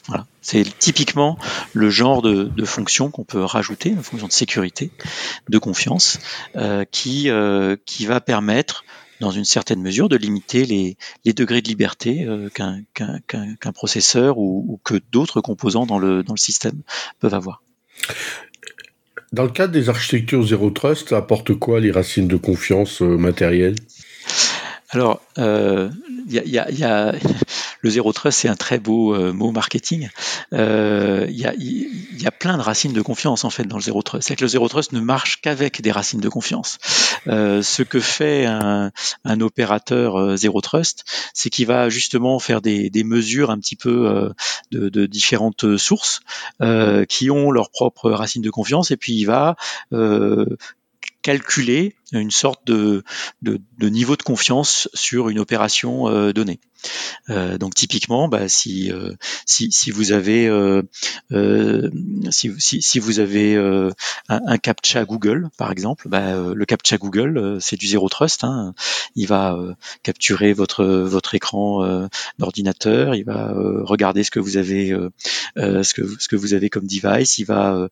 [0.07, 0.25] Voilà.
[0.41, 1.37] C'est typiquement
[1.73, 4.91] le genre de, fonction qu'on peut rajouter, une fonction de sécurité,
[5.49, 6.19] de confiance,
[6.91, 7.29] qui,
[7.85, 8.85] qui va permettre
[9.19, 14.65] dans une certaine mesure, de limiter les, les degrés de liberté euh, qu'un processeur ou,
[14.67, 16.81] ou, que d'autres composants dans le, dans le système
[17.19, 17.61] peuvent avoir.
[19.31, 23.75] Dans le cadre des architectures zéro trust, apporte quoi les racines de confiance euh, matérielles?
[24.89, 25.89] Alors, euh,
[26.27, 27.13] y a, y a, y a,
[27.81, 30.09] le zéro trust, c'est un très beau euh, mot marketing.
[30.53, 33.81] Euh, il y, a, y, a, plein de racines de confiance en fait dans le
[33.81, 34.27] zéro trust.
[34.27, 36.77] C'est que le zéro trust ne marche qu'avec des racines de confiance.
[37.27, 38.91] Euh, ce que fait un,
[39.23, 43.75] un opérateur euh, zéro trust, c'est qu'il va justement faire des, des, mesures un petit
[43.75, 44.29] peu
[44.71, 46.21] de, de différentes sources
[47.07, 49.55] qui ont leurs propres racines de confiance, et puis il va
[51.21, 53.03] calculer une sorte de,
[53.41, 56.59] de, niveau de confiance sur une opération euh, donnée.
[57.27, 58.91] Donc typiquement, bah, si,
[59.45, 60.49] si, si vous avez
[62.31, 63.91] si, si, si, vous avez un,
[64.27, 68.43] un, captcha Google par exemple, bah, le captcha Google c'est du zéro trust.
[68.43, 68.73] Hein.
[69.15, 69.57] Il va
[70.03, 74.95] capturer votre votre écran d'ordinateur, il va regarder ce que vous avez
[75.55, 77.87] ce que ce que vous avez comme device, il va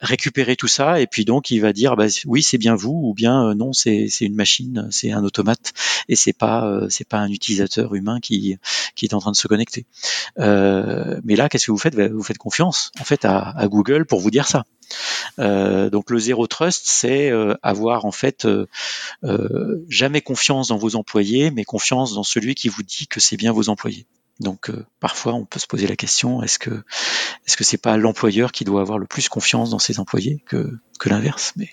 [0.00, 3.14] récupérer tout ça et puis donc il va dire bah, oui c'est bien vous ou
[3.14, 5.72] bien non c'est une machine, c'est un automate
[6.08, 8.58] et c'est pas c'est pas un utilisateur humain qui
[9.02, 9.86] est en train de se connecter.
[10.38, 11.98] Euh, mais là, qu'est-ce que vous faites?
[11.98, 14.64] Vous faites confiance en fait à, Google pour vous dire ça.
[15.38, 18.46] Euh, donc le zéro trust, c'est euh, avoir en fait
[19.88, 23.52] jamais confiance dans vos employés, mais confiance dans celui qui vous dit que c'est bien
[23.52, 24.06] vos employés.
[24.38, 26.84] Donc parfois on peut se poser la question est-ce que
[27.46, 30.78] est-ce que c'est pas l'employeur qui doit avoir le plus confiance dans ses employés que
[30.98, 31.54] que l'inverse?
[31.56, 31.70] Mais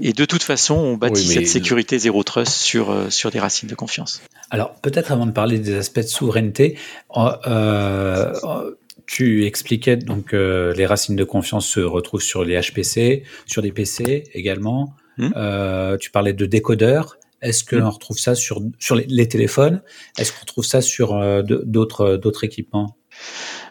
[0.00, 3.68] et, de toute façon, on bâtit cette sécurité zéro trust sur, euh, sur des racines
[3.68, 4.22] de confiance.
[4.50, 6.78] Alors, peut-être avant de parler des aspects de souveraineté,
[7.16, 8.70] euh, euh
[9.06, 13.70] tu expliquais donc euh, les racines de confiance se retrouvent sur les HPC, sur les
[13.70, 14.96] PC également.
[15.16, 15.28] Hmm.
[15.36, 17.16] Euh, tu parlais de décodeurs.
[17.40, 17.88] Est-ce qu'on hmm.
[17.88, 19.80] retrouve ça sur, sur les, les téléphones?
[20.18, 22.96] Est-ce qu'on retrouve ça sur d'autres d'autres équipements?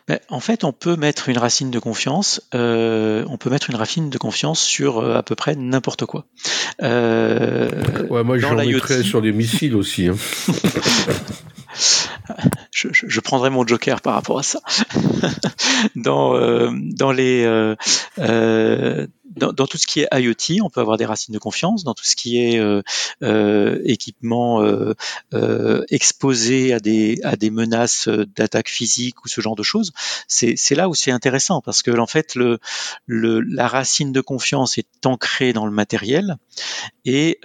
[0.08, 2.41] Ben, en fait, on peut mettre une racine de confiance.
[2.54, 6.26] Euh, on peut mettre une racine de confiance sur euh, à peu près n'importe quoi.
[6.84, 7.70] Euh,
[8.10, 10.08] ouais, moi, j'en mettrais sur les missiles aussi.
[10.08, 10.15] Hein.
[12.72, 14.60] je, je, prendrai mon joker par rapport à ça.
[15.96, 17.76] dans, euh, dans les euh,
[18.20, 21.84] euh, dans, dans, tout ce qui est IoT, on peut avoir des racines de confiance.
[21.84, 22.82] Dans tout ce qui est euh,
[23.24, 29.63] euh, équipement euh, exposé à des, à des menaces d'attaque physique ou ce genre de
[29.63, 29.91] choses,
[30.28, 32.60] c'est là où c'est intéressant parce que en fait, le,
[33.06, 36.38] le, la racine de confiance est ancrée dans le matériel
[37.06, 37.39] et,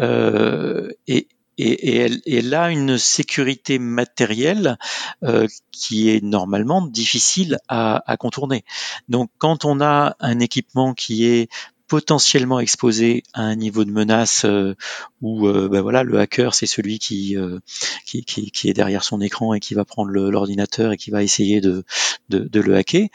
[1.07, 1.29] et
[1.63, 4.79] et, elle, elle, a une sécurité matérielle
[5.23, 8.65] euh, qui est normalement difficile à, à, contourner.
[9.09, 11.51] Donc quand on a un équipement qui est
[11.91, 14.77] potentiellement exposé à un niveau de menace euh,
[15.23, 17.59] où euh, ben voilà le hacker c'est celui qui, euh,
[18.07, 21.25] qui, qui, qui, est derrière son écran et qui va prendre l'ordinateur et qui va
[21.25, 21.83] essayer de,
[22.29, 23.09] de, de le hacker,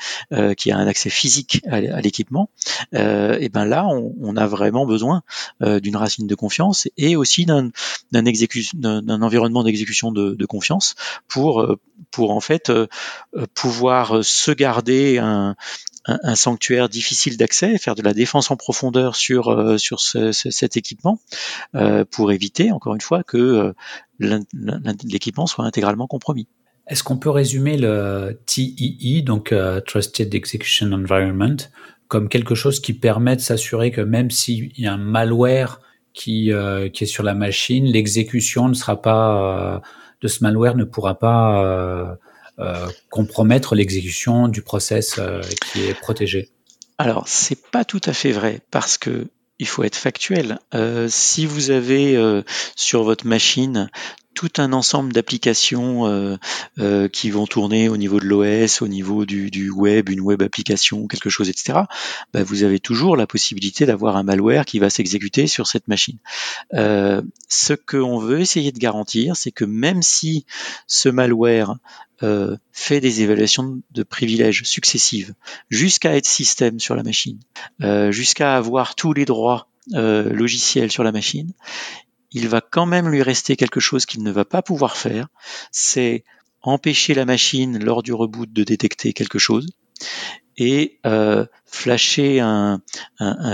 [0.57, 2.49] qui a un accès physique à, l'équipement,
[2.91, 5.23] et ben là on, on, a vraiment besoin
[5.61, 7.69] d'une racine de confiance et aussi d'un
[8.11, 10.95] d'un environnement d'exécution de, de, confiance
[11.29, 11.77] pour
[12.11, 12.71] pour en fait
[13.53, 15.55] pouvoir se garder un,
[16.05, 21.19] un, sanctuaire difficile d'accès, faire de la défense en profondeur sur euh, sur cet équipement
[21.75, 23.73] euh, pour éviter, encore une fois, que
[24.19, 24.39] euh,
[25.03, 26.47] l'équipement soit intégralement compromis.
[26.87, 29.53] Est-ce qu'on peut résumer le TEE, donc
[29.87, 31.57] Trusted Execution Environment,
[32.07, 35.79] comme quelque chose qui permet de s'assurer que même s'il y a un malware
[36.13, 36.51] qui,
[36.93, 39.81] qui est sur la machine, l'exécution ne sera pas
[40.21, 42.15] de ce malware ne pourra pas euh,
[43.09, 45.41] compromettre l'exécution du process euh,
[45.71, 46.49] qui est protégé
[46.97, 49.27] Alors, c'est pas tout à fait vrai parce que
[49.59, 50.59] il faut être factuel.
[50.73, 52.41] Euh, si vous avez euh,
[52.75, 53.89] sur votre machine
[54.35, 56.35] tout un ensemble d'applications euh,
[56.77, 61.07] euh, qui vont tourner au niveau de l'OS, au niveau du, web, une web application,
[61.07, 61.79] quelque chose, etc.
[62.33, 66.17] Bah, vous avez toujours la possibilité d'avoir un malware qui va s'exécuter sur cette machine.
[66.73, 70.45] Euh, ce qu'on veut essayer de garantir, c'est que même si
[70.85, 71.77] ce malware
[72.21, 75.33] euh, fait des évaluations de privilèges successives
[75.69, 77.39] jusqu'à être système sur la machine,
[78.09, 81.53] jusqu'à avoir tous les droits logiciels sur la machine,
[82.31, 85.27] il va quand même lui rester quelque chose qu'il ne va pas pouvoir faire,
[85.71, 86.23] c'est
[86.61, 89.67] empêcher la machine lors du reboot de détecter quelque chose
[90.57, 92.81] et euh, flasher un,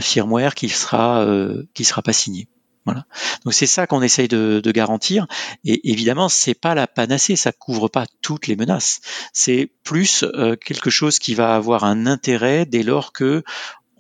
[0.01, 2.47] firmware qui sera euh, qui sera pas signé.
[2.85, 3.05] Voilà.
[3.45, 5.27] Donc c'est ça qu'on essaye de, garantir.
[5.63, 9.01] Et évidemment, c'est pas la panacée, ça couvre pas toutes les menaces.
[9.33, 13.43] C'est plus euh, quelque chose qui va avoir un intérêt dès lors que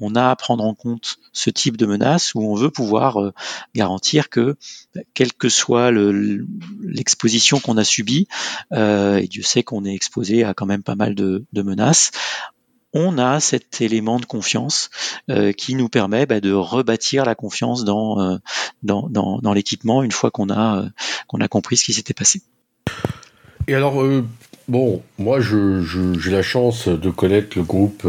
[0.01, 3.33] on a à prendre en compte ce type de menace où on veut pouvoir euh,
[3.75, 4.55] garantir que,
[5.13, 8.27] quelle que soit l'exposition qu'on a subie,
[8.73, 12.11] euh, et Dieu sait qu'on est exposé à quand même pas mal de, menaces,
[12.93, 14.89] on a cet élément de confiance
[15.29, 18.39] euh, qui nous permet bah, de rebâtir la confiance dans,
[19.53, 20.89] l'équipement une fois qu'on a,
[21.49, 22.41] compris ce qui s'était passé.
[23.67, 24.03] Et alors,
[24.67, 28.05] bon, moi j'ai la chance de connaître le groupe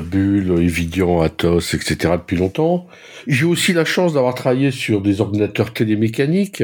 [0.00, 2.14] Bull, Evidian, Atos, etc.
[2.16, 2.86] depuis longtemps.
[3.26, 6.62] J'ai aussi la chance d'avoir travaillé sur des ordinateurs télémécaniques,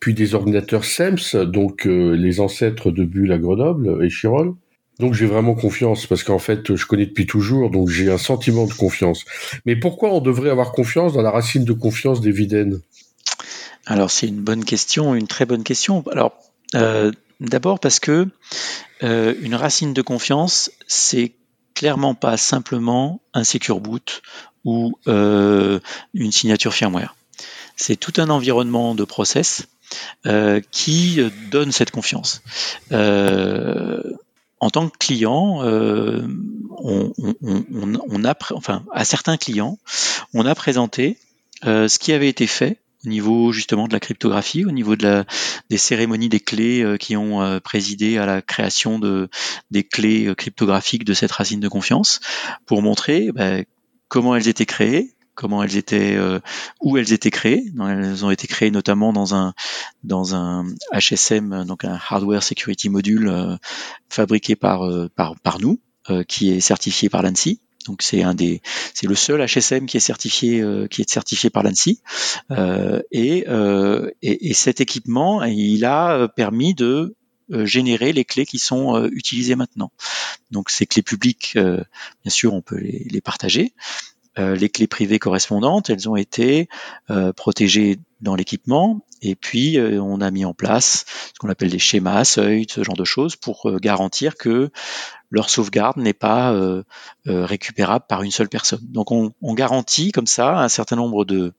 [0.00, 4.54] puis des ordinateurs SEMS, donc euh, les ancêtres de Bull à Grenoble et Chirol.
[4.98, 8.66] Donc j'ai vraiment confiance parce qu'en fait je connais depuis toujours, donc j'ai un sentiment
[8.66, 9.24] de confiance.
[9.66, 12.80] Mais pourquoi on devrait avoir confiance dans la racine de confiance des Viden
[13.84, 16.02] Alors c'est une bonne question, une très bonne question.
[16.10, 16.32] Alors
[16.74, 18.26] euh, D'abord parce que
[19.02, 21.32] une racine de confiance, c'est
[21.76, 24.22] clairement pas simplement un secure boot
[24.64, 27.14] ou une signature firmware.
[27.76, 29.68] C'est tout un environnement de process
[30.72, 31.20] qui
[31.52, 32.42] donne cette confiance.
[32.90, 35.60] en tant que client,
[36.78, 37.12] on,
[38.24, 39.78] a, enfin, à certains clients,
[40.34, 41.18] on a présenté
[41.62, 45.24] ce qui avait été fait au niveau justement de la cryptographie, au niveau de la,
[45.70, 49.28] des cérémonies des clés euh, qui ont euh, présidé à la création de,
[49.70, 52.20] des clés euh, cryptographiques de cette racine de confiance,
[52.66, 53.64] pour montrer ben,
[54.08, 56.18] comment elles étaient créées, comment elles étaient,
[56.80, 57.64] où elles étaient créées.
[57.78, 59.52] Elles ont été créées notamment dans un
[60.02, 63.58] dans un HSM, donc un Hardware Security Module
[64.08, 64.80] fabriqué par
[65.14, 65.78] par par nous,
[66.26, 67.60] qui est certifié par l'ANSI.
[67.86, 68.62] Donc c'est un des,
[68.94, 72.00] c'est le seul HSM qui est certifié, euh, qui est certifié par l'ANSI.
[72.50, 77.14] Euh, euh, et, et, cet équipement, il a permis de
[77.48, 79.92] générer les clés qui sont utilisées maintenant.
[80.50, 83.72] Donc ces clés publiques, bien sûr, on peut les, les partager.
[84.36, 86.68] les clés privées correspondantes, elles ont été
[87.36, 91.04] protégées dans l'équipement et puis on a mis en place
[91.34, 94.70] ce qu'on appelle des schémas, seuils, ce genre de choses pour garantir que
[95.30, 96.82] leur sauvegarde n'est pas euh,
[97.26, 98.80] euh, récupérable par une seule personne.
[98.82, 101.52] Donc on, garantit comme ça un certain nombre de,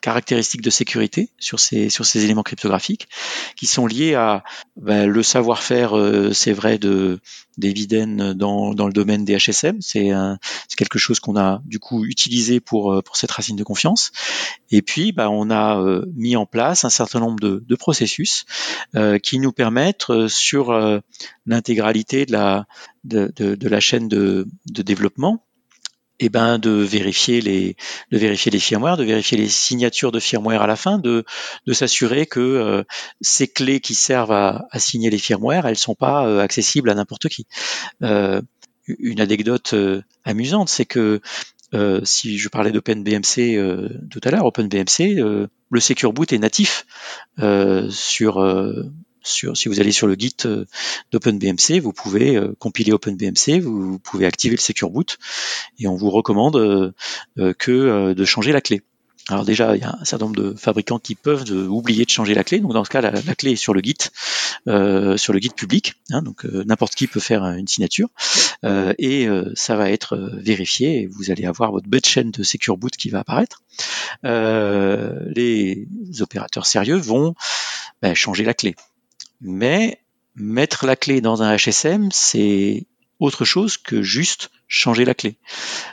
[0.00, 3.08] caractéristiques de sécurité sur ces sur ces éléments cryptographiques
[3.56, 4.44] qui sont liés à
[4.76, 7.20] ben, le savoir-faire euh, c'est vrai de
[7.56, 10.10] d'Eviden dans, dans le domaine des HSM c'est
[10.76, 14.12] quelque chose qu'on a du coup utilisé pour euh, pour cette racine de confiance.
[14.70, 18.44] Et puis ben, on a euh, mis en place un certain nombre de, de processus
[19.22, 20.72] qui nous permettent sur
[21.46, 22.66] l'intégralité de la
[23.04, 25.44] de, de, de, la chaîne de, de développement
[26.20, 27.76] eh ben de vérifier les
[28.10, 31.24] de vérifier les firmware, de vérifier les signatures de firmware à la fin, de
[31.66, 32.82] de s'assurer que euh,
[33.20, 36.94] ces clés qui servent à, à, signer les firmware, elles sont pas euh, accessibles à
[36.94, 37.46] n'importe qui.
[38.02, 38.40] Euh,
[38.98, 39.74] une anecdote
[40.24, 41.20] amusante, c'est que
[42.04, 45.16] si je parlais d'OpenBMC tout à l'heure, OpenBMC,
[45.70, 46.86] le Secure Boot est natif
[47.90, 48.38] sur
[49.22, 50.64] si vous allez sur le Git euh,
[51.12, 55.18] d'OpenBMC, vous pouvez euh, compiler OpenBMC, vous, pouvez activer le Secure Boot,
[55.78, 58.82] et on vous recommande euh, que de changer la clé.
[59.30, 62.32] Alors déjà, il y a un certain nombre de fabricants qui peuvent oublier de changer
[62.32, 62.60] la clé.
[62.60, 64.08] Donc dans ce cas, la, clé est sur le Git,
[64.64, 65.94] sur le public.
[66.10, 68.08] Hein, donc n'importe qui peut faire une signature
[68.64, 71.02] et ça va être vérifié.
[71.02, 73.62] Et vous allez avoir votre bête chaîne de Secure Boot qui va apparaître.
[74.24, 75.86] les
[76.20, 77.34] opérateurs sérieux vont
[78.00, 78.76] ben, changer la clé.
[79.40, 80.00] Mais
[80.34, 82.86] mettre la clé dans un HSM, c'est
[83.18, 85.38] autre chose que juste changer la clé.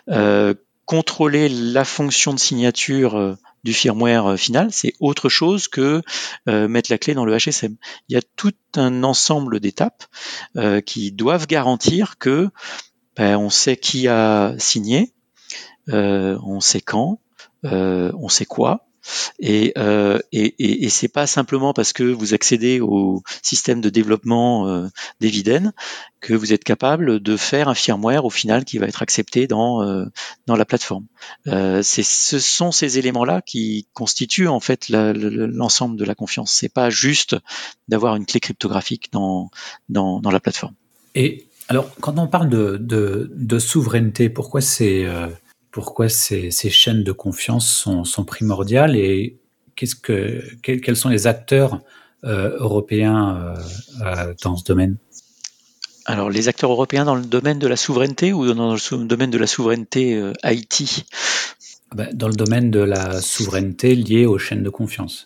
[0.10, 0.54] Euh,
[0.86, 6.02] contrôler la fonction de signature euh, du firmware euh, final, c'est autre chose que
[6.46, 7.76] mettre la clé dans le HSM.
[8.10, 10.06] Il y a tout un ensemble d'étapes
[10.86, 12.50] qui doivent garantir que
[13.16, 15.14] ben, on sait qui a signé,
[15.88, 17.20] on sait quand,
[17.64, 18.88] on sait quoi,
[19.40, 24.88] et, euh, et, c'est pas simplement parce que vous accédez au système de développement euh,
[25.20, 25.74] d'Eviden
[26.22, 29.84] que vous êtes capable de faire un firmware au final qui va être accepté dans
[29.84, 30.06] euh,
[30.48, 31.06] dans la plateforme.
[31.48, 36.52] Euh, ce sont ces éléments-là qui constituent en fait l'ensemble de la confiance.
[36.52, 37.36] C'est pas juste
[37.88, 39.52] d'avoir une clé cryptographique dans,
[39.90, 40.74] dans, la plateforme.
[41.14, 45.28] Et alors, quand on parle de souveraineté, pourquoi c'est euh,
[45.76, 49.36] pourquoi ces, chaînes de confiance sont, primordiales et
[49.76, 51.82] qu'est-ce que, quels, sont les acteurs
[52.24, 54.96] euh, européens euh, euh, dans ce domaine?
[56.06, 59.38] Alors, les acteurs européens dans le domaine de la souveraineté ou dans le domaine de
[59.38, 61.06] la souveraineté IT
[61.92, 65.26] ah ben, Dans le domaine de la souveraineté liée aux chaînes de confiance.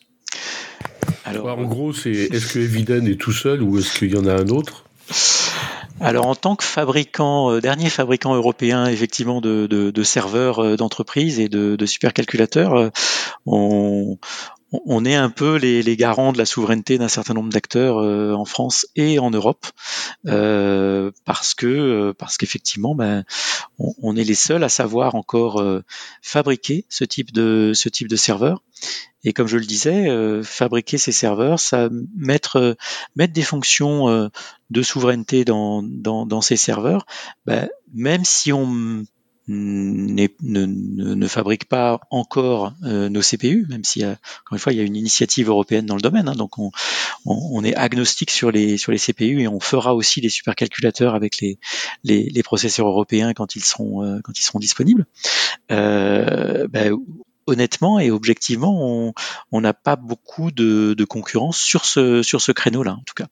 [1.25, 4.25] Alors, en gros, c'est est-ce que Eviden est tout seul ou est-ce qu'il y en
[4.25, 4.88] a un autre?
[6.01, 11.39] Alors en tant que fabricant, euh, dernier fabricant européen effectivement de, de, serveurs euh, d'entreprise
[11.39, 12.89] et de, supercalculateurs, euh,
[13.45, 14.17] on,
[14.71, 18.45] on est un peu les, les garants de la souveraineté d'un certain nombre d'acteurs en
[18.45, 19.65] France et en Europe,
[20.23, 23.23] parce que parce qu'effectivement, ben,
[23.77, 25.63] on, est les seuls à savoir encore
[26.21, 28.63] fabriquer ce type de ce type de serveur.
[29.23, 30.07] Et comme je le disais,
[30.43, 32.77] fabriquer ces serveurs, ça mettre
[33.15, 34.29] mettre des fonctions
[34.69, 37.05] de souveraineté dans, dans, ces serveurs,
[37.45, 39.03] bah, même si on
[39.49, 44.19] ne, ne, fabrique pas encore euh, nos CPU, même si encore
[44.53, 46.57] une fois il y a une initiative européenne dans le domaine, hein, donc
[47.25, 51.39] on, est agnostique sur les sur les CPU et on fera aussi des supercalculateurs avec
[51.41, 51.57] les,
[52.03, 55.05] les, processeurs européens quand ils seront euh, quand ils seront disponibles.
[55.71, 56.85] Euh, bah,
[57.49, 59.13] honnêtement et objectivement,
[59.51, 63.27] on n'a pas beaucoup de, concurrence sur ce, sur ce créneau-là, en tout cas.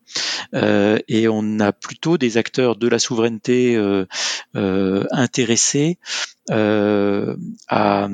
[0.53, 4.05] Euh, et on a plutôt des acteurs de la souveraineté euh,
[5.11, 5.97] intéressés
[6.49, 8.07] à,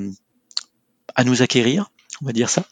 [1.15, 1.89] à nous acquérir
[2.21, 2.65] on va dire ça,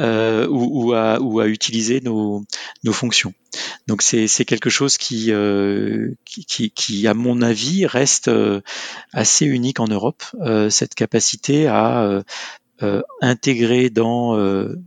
[0.00, 2.44] euh, ou, à, utiliser nos,
[2.90, 3.32] fonctions.
[3.86, 8.60] Donc c'est quelque chose qui, euh, qui, à mon avis, reste euh,
[9.12, 10.24] assez unique en Europe,
[10.70, 12.22] cette capacité à
[13.20, 14.36] intégrer dans,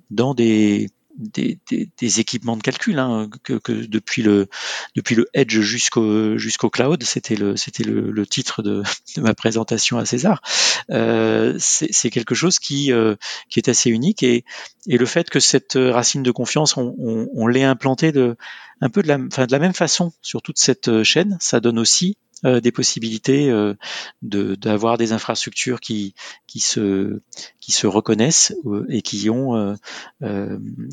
[0.09, 0.87] dans des
[1.17, 1.59] des,
[1.97, 4.47] des, équipements de calcul hein, que, que, depuis le
[4.95, 7.03] depuis le edge jusqu'au jusqu'au cloud.
[7.03, 8.83] C'était le c'était le, le, titre de,
[9.15, 10.41] de, ma présentation à César.
[10.89, 13.15] Euh, c'est quelque chose qui euh,
[13.49, 14.45] qui est assez unique et
[14.87, 18.35] et le fait que cette racine de confiance on, on, on l'ait implantée de
[18.81, 21.77] un peu de la enfin de la même façon sur toute cette chaîne ça donne
[21.77, 23.75] aussi euh, des possibilités euh,
[24.21, 26.15] d'avoir des infrastructures qui,
[26.47, 27.21] qui, se,
[27.59, 29.75] qui se reconnaissent euh, et qui, ont,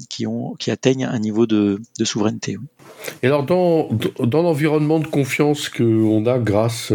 [0.09, 2.59] qui, ont, qui atteignent un niveau de, de souveraineté.
[3.23, 3.89] Et alors, dans,
[4.19, 6.93] dans l'environnement de confiance qu'on a grâce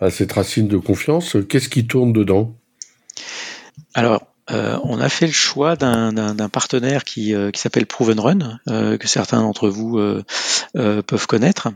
[0.00, 2.54] à cette racine de confiance, qu'est-ce qui tourne dedans?
[3.94, 8.60] Alors, euh, on a fait le choix d'un partenaire qui, euh, qui s'appelle Proven Run,
[8.68, 9.98] euh, que certains d'entre vous
[10.74, 11.68] peuvent connaître.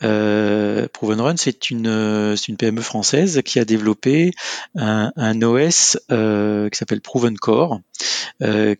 [0.00, 4.32] Proven Run, c'est une, PME française qui a développé
[4.76, 7.80] un OS qui s'appelle Proven Core,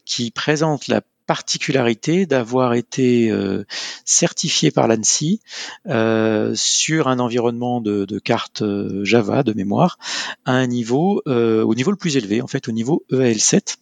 [0.05, 3.65] qui présente la particularité d'avoir été euh,
[4.07, 5.43] certifié par l'ANSI
[5.87, 9.99] euh, sur un environnement de, de carte euh, Java de mémoire
[10.47, 13.77] à un niveau au niveau le plus élevé en fait au niveau EAL7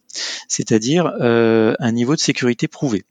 [0.49, 3.05] c'est-à-dire un niveau de sécurité prouvé.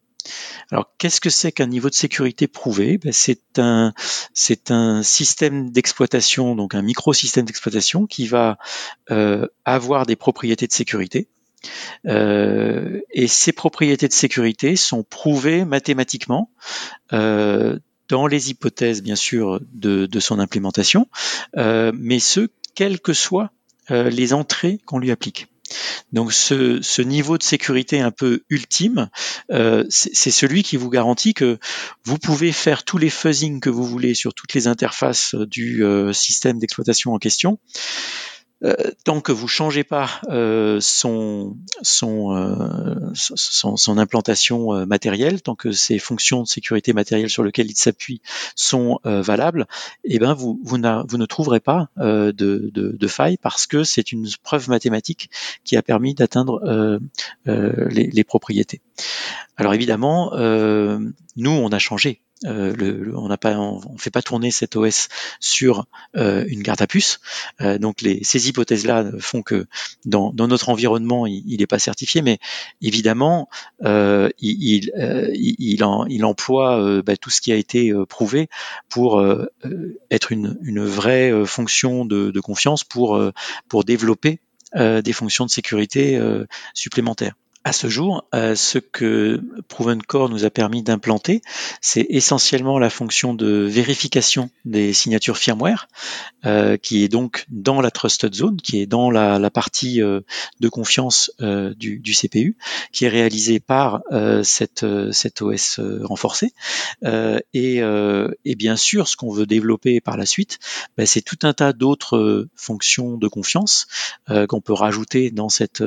[0.70, 2.99] Alors, qu'est-ce que c'est qu'un niveau de sécurité prouvé?
[2.99, 3.95] Ben, C'est un,
[4.34, 8.59] c'est un système d'exploitation, donc un microsystème d'exploitation qui va
[9.64, 11.28] avoir des propriétés de sécurité.
[12.07, 16.51] Euh, et ces propriétés de sécurité sont prouvées mathématiquement
[17.13, 17.79] euh,
[18.09, 21.09] dans les hypothèses, bien sûr, de, son implémentation,
[21.57, 23.51] euh, mais ce, quelles que soient
[23.89, 25.47] les entrées qu'on lui applique.
[26.13, 29.11] Donc ce, niveau de sécurité un peu ultime,
[29.49, 31.59] c'est celui qui vous garantit que
[32.05, 36.59] vous pouvez faire tous les fuzzing que vous voulez sur toutes les interfaces du système
[36.59, 37.61] d'exploitation en question.
[38.65, 45.55] Euh, tant que vous changez pas euh, son, son, euh, son, son, implantation matérielle, tant
[45.55, 48.23] que ces fonctions de sécurité matérielle sur lesquelles il s'appuie
[48.55, 49.67] sont valables,
[50.05, 50.79] eh ben vous, vous,
[51.09, 55.31] vous, ne trouverez pas de, de, de faille parce que c'est une preuve mathématique
[55.65, 57.01] qui a permis d'atteindre
[57.45, 58.81] les, les, propriétés.
[59.57, 64.51] Alors évidemment, nous on a changé euh, le, on n'a pas, on, fait pas tourner
[64.51, 65.09] cet OS
[65.41, 67.20] sur euh, une carte à puce.
[67.62, 69.66] Euh, donc les, ces hypothèses-là font que
[70.05, 72.39] dans, notre environnement, il n'est pas certifié, mais
[72.82, 73.49] évidemment,
[73.80, 74.93] il,
[76.24, 78.49] emploie bah, tout ce qui a été prouvé
[78.89, 79.24] pour
[80.11, 83.32] être une, vraie fonction de, confiance pour
[83.84, 84.41] développer
[84.74, 86.20] des fonctions de sécurité
[86.74, 87.34] supplémentaires
[87.67, 91.43] à ce jour, euh, ce que Proven Core nous a permis d'implanter,
[91.81, 95.89] c'est essentiellement la fonction de vérification des signatures firmware,
[96.45, 100.21] euh, qui est donc dans la trusted zone, qui est dans la, partie euh,
[100.61, 102.57] de confiance du, CPU,
[102.93, 104.03] qui est réalisée par
[104.45, 106.53] cette, cette OS renforcée.
[107.03, 107.83] Et,
[108.57, 110.61] bien sûr, ce qu'on veut développer par la suite,
[110.97, 113.89] ben, c'est tout un tas d'autres fonctions de confiance
[114.49, 115.83] qu'on peut rajouter dans, cette,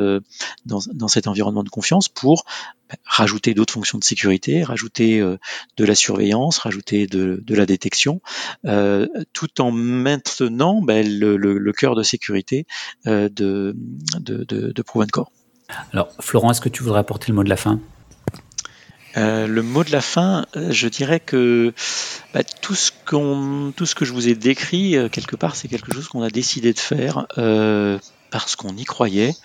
[0.65, 2.45] dans, dans cet environnement de confiance pour
[2.89, 5.37] bah, rajouter d'autres fonctions de sécurité, rajouter euh,
[5.77, 8.19] de la surveillance, rajouter de, la détection,
[8.65, 12.65] euh, tout en maintenant bah, le, cœur de sécurité
[13.05, 13.75] euh, de,
[14.19, 15.31] de, de, Proven Core.
[15.93, 17.79] Alors, Florent, est-ce que tu voudrais apporter le mot de la fin?
[19.15, 21.73] Le mot de la fin, je dirais que
[22.33, 25.93] bah, tout, ce qu'on, tout ce que je vous ai décrit, quelque part, c'est quelque
[25.93, 27.27] chose qu'on a décidé de faire
[28.31, 29.35] parce qu'on y croyait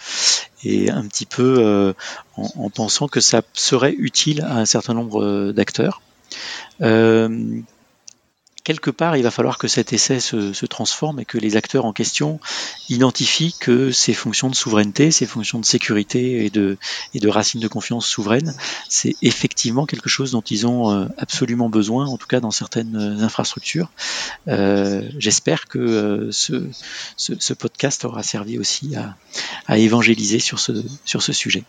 [0.65, 1.93] et un petit peu euh,
[2.37, 6.01] en, pensant que ça serait utile à un certain nombre euh, d'acteurs.
[6.81, 7.61] Euh,
[8.65, 11.93] quelque part, il va falloir que cet essai se, transforme et que les acteurs en
[11.93, 12.41] question
[12.89, 16.79] identifient que ces fonctions de souveraineté, ces fonctions de sécurité et de,
[17.15, 18.55] de racines de confiance souveraines,
[18.89, 22.97] c'est effectivement quelque chose dont ils ont euh, absolument besoin, en tout cas dans certaines
[22.97, 23.91] infrastructures.
[24.49, 31.65] Euh, j'espère que euh, ce, podcast aura servi aussi à, évangéliser sur ce, sujet.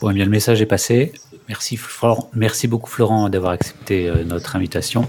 [0.00, 1.12] Bon, eh bien, le message est passé.
[1.48, 5.08] Merci beaucoup, Florent, d'avoir accepté notre invitation.